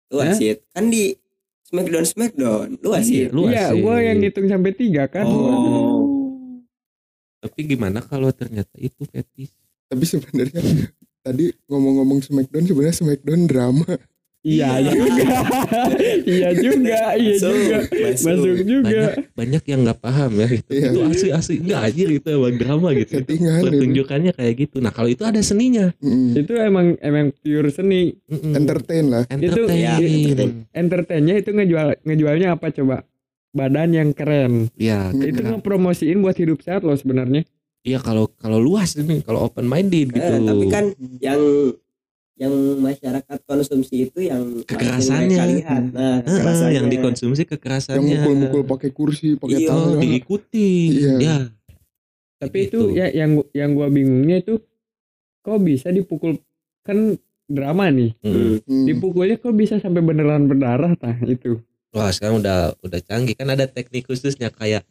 Lu 0.10 0.18
Hah? 0.18 0.34
wasit 0.34 0.66
kan 0.72 0.90
di 0.90 1.14
Smackdown 1.70 2.06
Smackdown. 2.06 2.68
Lu 2.82 2.90
wasit 2.90 3.30
Lu 3.30 3.46
iya 3.46 3.70
asik. 3.70 3.86
gue 3.86 3.96
yang 4.02 4.18
ngitung 4.18 4.48
sampai 4.50 4.72
tiga 4.74 5.06
kan. 5.06 5.26
Oh. 5.26 6.02
tapi 7.40 7.64
gimana 7.64 8.04
kalau 8.04 8.36
ternyata 8.36 8.76
itu 8.76 9.00
fetis 9.08 9.56
tapi 9.88 10.04
sebenarnya 10.04 10.60
tadi 11.24 11.56
ngomong-ngomong 11.72 12.20
Smackdown 12.20 12.68
sebenarnya 12.68 12.98
Smackdown 13.00 13.48
drama 13.48 13.88
iya 14.42 14.80
juga. 14.80 15.24
Iya 16.30 16.50
juga 16.56 17.00
iya 17.18 17.36
Masuk, 17.36 17.54
juga. 17.54 17.78
masuk. 17.90 18.24
masuk 18.24 18.58
juga. 18.64 18.86
banyak 18.86 19.14
banyak 19.34 19.64
yang 19.66 19.80
nggak 19.84 20.00
paham 20.00 20.32
ya 20.36 20.48
gitu. 20.48 20.70
Iya. 20.70 20.88
itu 20.88 21.00
asli 21.04 21.30
asli 21.34 21.56
nggak 21.60 21.82
anjir 21.82 22.08
itu 22.14 22.28
emang 22.30 22.56
drama 22.56 22.90
gitu. 22.94 23.14
Pertunjukannya 23.64 24.32
kayak 24.32 24.54
gitu. 24.58 24.78
Nah 24.80 24.92
kalau 24.92 25.10
itu 25.10 25.24
ada 25.26 25.42
seninya. 25.42 25.92
Mm, 26.00 26.30
itu 26.38 26.54
emang 26.56 26.88
emang 27.00 27.26
pure 27.36 27.70
seni. 27.70 28.14
Mm-mm. 28.26 28.54
entertain 28.56 29.06
lah. 29.08 29.24
Entertain. 29.28 29.76
Ya, 29.76 29.96
entertain. 29.98 30.50
entertainnya 30.72 31.36
itu 31.36 31.50
ngejual 31.50 31.88
ngejualnya 32.04 32.48
apa 32.54 32.70
coba? 32.72 33.04
Badan 33.50 33.90
yang 33.92 34.10
keren. 34.14 34.70
Iya, 34.78 35.10
Mm. 35.10 35.26
itu 35.26 35.40
nah, 35.42 35.50
ngepromosiin 35.58 36.22
buat 36.22 36.38
hidup 36.38 36.62
sehat 36.62 36.86
loh 36.86 36.94
sebenarnya. 36.94 37.44
Iya 37.82 37.98
kalau 37.98 38.30
kalau 38.38 38.60
luas 38.60 38.94
ini 38.94 39.24
kalau 39.24 39.48
open 39.48 39.66
minded 39.66 40.12
gitu. 40.12 40.22
Eh, 40.22 40.40
tapi 40.40 40.66
kan 40.68 40.86
yang 41.18 41.42
yang 42.40 42.54
masyarakat 42.80 43.38
konsumsi 43.44 44.08
itu 44.08 44.20
yang 44.24 44.64
Kekerasannya. 44.64 45.28
mereka 45.28 45.44
lihat 45.46 45.84
nah 45.92 46.16
Ah, 46.16 46.18
kekerasannya 46.24 46.74
yang 46.74 46.88
dikonsumsi 46.88 47.42
yang 47.42 47.52
kekerasannya 47.52 48.16
mukul-mukul 48.18 48.62
pakai 48.66 48.90
kursi 48.90 49.36
pakai 49.36 49.60
Iya, 49.60 49.68
tangan 49.70 50.00
diikuti 50.00 50.70
Iya. 50.96 51.14
ya 51.20 51.38
tapi 52.38 52.58
Gitu. 52.64 52.80
itu 52.90 52.96
ya 52.96 53.08
yang 53.10 53.32
yang 53.52 53.70
gua 53.74 53.88
bingungnya 53.88 54.40
itu 54.40 54.64
kok 55.40 55.60
bisa 55.60 55.90
dipukul 55.90 56.40
kan 56.82 57.20
drama 57.46 57.90
nih 57.90 58.16
Mm. 58.20 58.64
Hmm. 58.64 58.86
dipukulnya 58.86 59.36
kok 59.36 59.52
bisa 59.52 59.76
sampai 59.76 60.00
beneran 60.00 60.46
berdarah 60.46 60.96
tah 60.96 61.20
itu 61.22 61.60
wah 61.92 62.08
sekarang 62.08 62.40
udah 62.40 62.72
udah 62.80 63.00
canggih 63.02 63.34
kan 63.34 63.50
ada 63.50 63.66
teknik 63.66 64.06
khususnya 64.06 64.48
kayak 64.48 64.88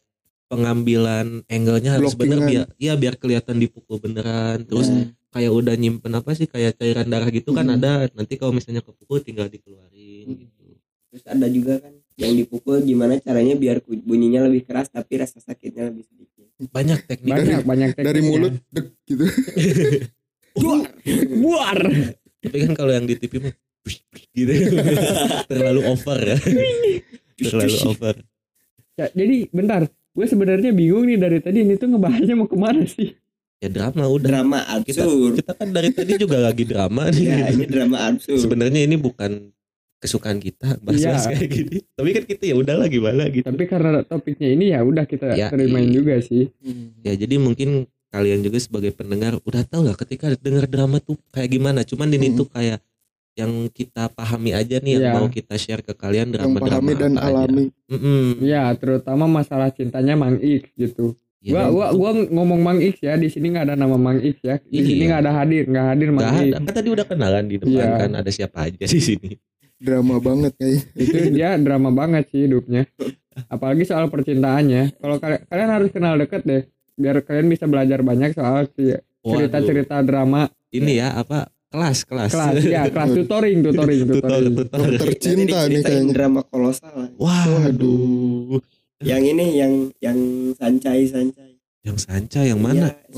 pengambilan 0.46 1.44
angle-nya 1.46 1.94
harus 1.94 2.12
bener 2.12 2.40
biar 2.40 2.64
ya 2.76 2.92
biar 2.92 3.14
kelihatan 3.14 3.56
dipukul 3.56 3.96
beneran 3.98 4.64
terus 4.64 4.88
Ya. 4.88 5.08
Kayak 5.28 5.52
udah 5.52 5.74
nyimpen 5.74 6.12
apa 6.12 6.30
sih 6.32 6.44
kayak 6.44 6.76
cairan 6.76 7.06
darah 7.06 7.28
gitu 7.28 7.52
kan 7.52 7.64
Hmm. 7.64 7.76
ada. 7.76 8.08
Nanti 8.10 8.34
kalau 8.34 8.52
misalnya 8.52 8.80
kepukul 8.80 9.20
tinggal 9.20 9.46
dikeluarin 9.46 10.26
Hmm. 10.26 10.38
gitu. 10.40 10.64
Terus 11.08 11.24
ada 11.24 11.46
juga 11.46 11.80
kan 11.80 11.92
yang 12.18 12.34
dipukul 12.34 12.80
gimana 12.80 13.16
caranya 13.18 13.54
biar 13.54 13.78
bunyinya 13.80 14.44
lebih 14.44 14.64
keras 14.64 14.88
tapi 14.88 15.16
rasa 15.16 15.38
sakitnya 15.38 15.88
lebih 15.88 16.04
sedikit. 16.04 16.46
Banyak 16.58 17.06
teknik. 17.06 17.32
Banyak 17.32 17.60
banyak 17.64 17.90
tekniknya. 17.94 18.08
dari 18.08 18.20
mulut 18.20 18.54
dek 18.68 18.86
gitu. 19.06 19.24
Buar! 20.58 20.90
Buar! 21.38 21.78
Tapi 22.42 22.56
kan 22.66 22.72
kalau 22.74 22.90
yang 22.90 23.06
di 23.06 23.14
TV 23.14 23.38
mah 23.38 23.54
gitu. 24.34 24.52
Terlalu 25.50 25.80
over 25.86 26.18
ya. 26.18 26.36
Terlalu 27.38 27.76
over. 27.86 28.14
Ya, 28.98 29.06
jadi 29.14 29.46
bentar 29.48 29.86
gue 29.86 30.26
sebenarnya 30.26 30.74
bingung 30.74 31.06
nih 31.06 31.14
dari 31.14 31.38
tadi 31.38 31.62
ini 31.62 31.78
tuh 31.78 31.86
ngebahasnya 31.86 32.34
mau 32.34 32.50
ke 32.50 32.58
mana 32.58 32.82
sih 32.82 33.14
ya 33.58 33.68
drama 33.68 34.04
udah 34.06 34.28
drama 34.28 34.58
kita 34.82 35.02
absurd 35.02 35.32
kita 35.36 35.52
kan 35.52 35.68
dari 35.68 35.90
tadi 35.90 36.12
juga 36.14 36.38
lagi 36.38 36.62
drama 36.62 37.10
ya 37.10 37.50
nih 37.50 37.54
ini 37.54 37.64
drama 37.66 37.96
absurd 38.06 38.38
sebenarnya 38.38 38.80
ini 38.82 38.94
bukan 38.94 39.50
kesukaan 39.98 40.38
kita 40.38 40.78
bahas-bahas 40.78 41.26
Iya. 41.26 41.30
kayak 41.34 41.48
gini 41.50 41.76
tapi 41.92 42.08
kan 42.12 42.24
kita 42.24 42.42
ya 42.44 42.54
udahlah 42.54 42.86
gimana 42.86 43.26
gitu 43.28 43.42
tapi 43.42 43.64
karena 43.66 44.02
topiknya 44.02 44.48
ini 44.48 44.64
ya 44.70 44.80
udah 44.80 45.04
kita 45.04 45.34
Ya, 45.34 45.50
terimain 45.50 45.90
iya. 45.90 45.94
juga 45.94 46.14
sih 46.20 46.54
ya 47.02 47.12
jadi 47.12 47.34
mungkin 47.36 47.84
kalian 48.08 48.40
juga 48.40 48.56
sebagai 48.56 48.88
pendengar 48.90 49.36
udah 49.38 49.62
tahu 49.64 49.84
lah 49.84 49.92
ketika 49.92 50.32
denger 50.32 50.64
drama 50.64 50.96
tuh 50.96 51.20
kayak 51.28 51.52
gimana. 51.52 51.84
Cuman 51.84 52.08
ini 52.08 52.32
Hmm. 52.32 52.40
tuh 52.40 52.48
kayak 52.48 52.80
yang 53.36 53.52
kita 53.68 54.08
pahami 54.08 54.56
aja 54.56 54.80
nih 54.80 54.96
yang 54.96 55.04
Iya. 55.04 55.12
mau 55.12 55.28
kita 55.28 55.54
share 55.54 55.84
ke 55.84 55.92
kalian 55.92 56.32
yang 56.32 56.56
drama-drama 56.56 56.72
pahami 56.80 56.92
dan 56.96 57.12
apa 57.12 57.20
aja. 57.20 57.36
alami. 57.44 57.64
Ya, 58.40 58.64
terutama 58.74 59.28
masalah 59.28 59.68
cintanya 59.70 60.16
Mang 60.16 60.40
X 60.40 60.72
gitu. 60.72 61.20
Ya, 61.38 61.54
gua, 61.54 61.62
dan 61.62 61.70
gua, 61.70 61.86
gua 61.94 62.10
ngomong 62.28 62.60
Mang 62.60 62.80
X 62.80 62.98
ya, 62.98 63.14
di 63.14 63.30
sini 63.30 63.54
nggak 63.54 63.64
ada 63.64 63.76
nama 63.76 63.94
Mang 63.94 64.18
X 64.18 64.42
ya. 64.42 64.58
Di 64.58 64.80
sini 64.80 64.98
Iya. 64.98 65.06
nggak 65.08 65.20
ada 65.22 65.32
hadir, 65.34 65.62
nggak 65.64 65.86
hadir 65.86 66.08
Mang 66.10 66.26
X. 66.26 66.50
Kan 66.56 66.74
tadi 66.74 66.88
udah 66.90 67.06
kenalan 67.06 67.44
di 67.44 67.56
depan 67.56 67.72
Iya. 67.72 67.88
kan 67.96 68.10
ada 68.16 68.30
siapa 68.30 68.58
aja 68.64 68.84
di 68.84 69.00
sini. 69.00 69.30
drama 69.78 70.18
banget 70.18 70.58
kayak 70.58 70.90
Itu 70.92 71.14
dia 71.38 71.54
drama 71.56 71.90
banget 71.90 72.26
sih 72.28 72.44
hidupnya. 72.44 72.90
Apalagi 73.46 73.86
soal 73.86 74.10
percintaannya. 74.10 74.98
Kalau 74.98 75.16
kalian, 75.16 75.42
kalian 75.46 75.70
harus 75.70 75.90
kenal 75.90 76.18
deket 76.18 76.42
deh, 76.42 76.66
biar 76.94 77.22
kalian 77.22 77.46
bisa 77.46 77.64
belajar 77.64 78.02
banyak 78.02 78.34
soal 78.34 78.66
cerita-cerita 79.20 80.02
drama 80.02 80.50
Ini 80.68 80.92
ya 80.96 81.08
apa 81.14 81.46
kelas 81.68 82.02
kelas. 82.02 82.34
kelas 82.34 82.54
ya, 82.60 82.90
kelas 82.90 83.14
tutoring, 83.14 83.62
tutoring, 83.62 84.00
tutor 84.10 84.26
tutoring. 84.26 84.54
tutor. 84.58 84.78
Dokter 84.90 85.10
cinta 85.14 85.58
nih 85.64 85.80
kayaknya 85.80 86.12
drama 86.12 86.40
kolosal 86.42 87.14
Waduh. 87.14 88.58
Yang 89.00 89.22
ini 89.22 89.44
yang 89.54 89.72
yang 89.98 90.18
sancai 90.54 91.06
sancai 91.06 91.54
Yang 91.86 91.98
sanca 92.04 92.40
yang 92.42 92.58
mana? 92.58 92.90
ya, 92.90 93.16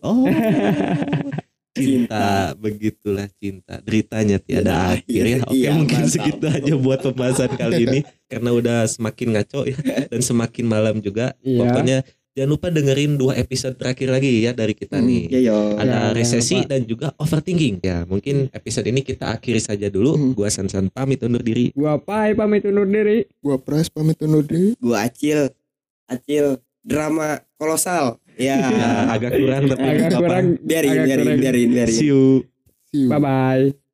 Oh. 0.00 0.24
cinta 1.76 2.56
begitulah 2.56 3.28
cinta 3.36 3.84
deritanya 3.84 4.40
tiada 4.40 4.72
Iya, 4.72 4.96
akhir 4.96 5.24
ya 5.26 5.38
oke 5.44 5.52
iya, 5.52 5.70
mungkin 5.76 5.98
mantap. 6.00 6.14
segitu 6.14 6.44
aja 6.48 6.72
buat 6.74 7.00
pembahasan 7.04 7.52
kali 7.52 7.76
ini 7.84 8.00
karena 8.32 8.50
udah 8.50 8.78
semakin 8.88 9.28
ngaco 9.36 9.60
ya 9.68 9.76
dan 10.08 10.20
semakin 10.24 10.64
malam 10.64 11.04
juga 11.04 11.36
Iya. 11.44 11.58
pokoknya 11.60 11.98
jangan 12.36 12.50
lupa 12.50 12.68
dengerin 12.68 13.16
dua 13.16 13.32
episode 13.34 13.74
terakhir 13.74 14.06
lagi 14.08 14.28
ya 14.38 14.52
dari 14.52 14.70
kita 14.70 14.96
Hmm, 14.96 15.08
nih. 15.08 15.22
ya 15.26 15.40
yo 15.42 15.58
ada 15.74 15.88
Ya, 15.88 16.00
resesi 16.12 16.60
dan 16.62 16.84
juga 16.84 17.16
overthinking. 17.16 17.80
Ya 17.80 18.04
mungkin 18.04 18.52
episode 18.52 18.84
ini 18.84 19.00
kita 19.00 19.32
akhiri 19.32 19.56
saja 19.58 19.88
dulu. 19.88 20.12
Hmm. 20.14 20.32
gua 20.32 20.46
Sansan 20.46 20.86
pamit 20.86 21.18
undur 21.20 21.40
diri. 21.40 21.72
Gua 21.72 21.96
Pai 21.96 22.32
pamit 22.32 22.62
undur 22.62 22.84
diri. 22.84 23.24
gua 23.38 23.56
pras 23.56 23.88
pamit 23.88 24.20
undur 24.20 24.44
diri. 24.44 24.76
Gua 24.76 25.02
acil. 25.02 25.48
Acil 26.04 26.60
drama 26.80 27.40
kolosal. 27.56 28.20
Ya. 28.36 28.60
Ya 28.70 28.88
agak 29.10 29.32
kurang 29.32 29.64
tapi 29.66 29.80
Agak 29.82 30.10
kurang. 30.14 30.46
biarin 30.60 30.90
agak 30.92 31.04
biarin 31.06 31.24
kurang. 31.24 31.40
biarin 31.40 31.68
biarin. 31.72 31.96
See 31.96 32.06
you. 32.06 32.44
See 32.86 33.00
you 33.02 33.08
Bye 33.08 33.18
bye. 33.18 33.85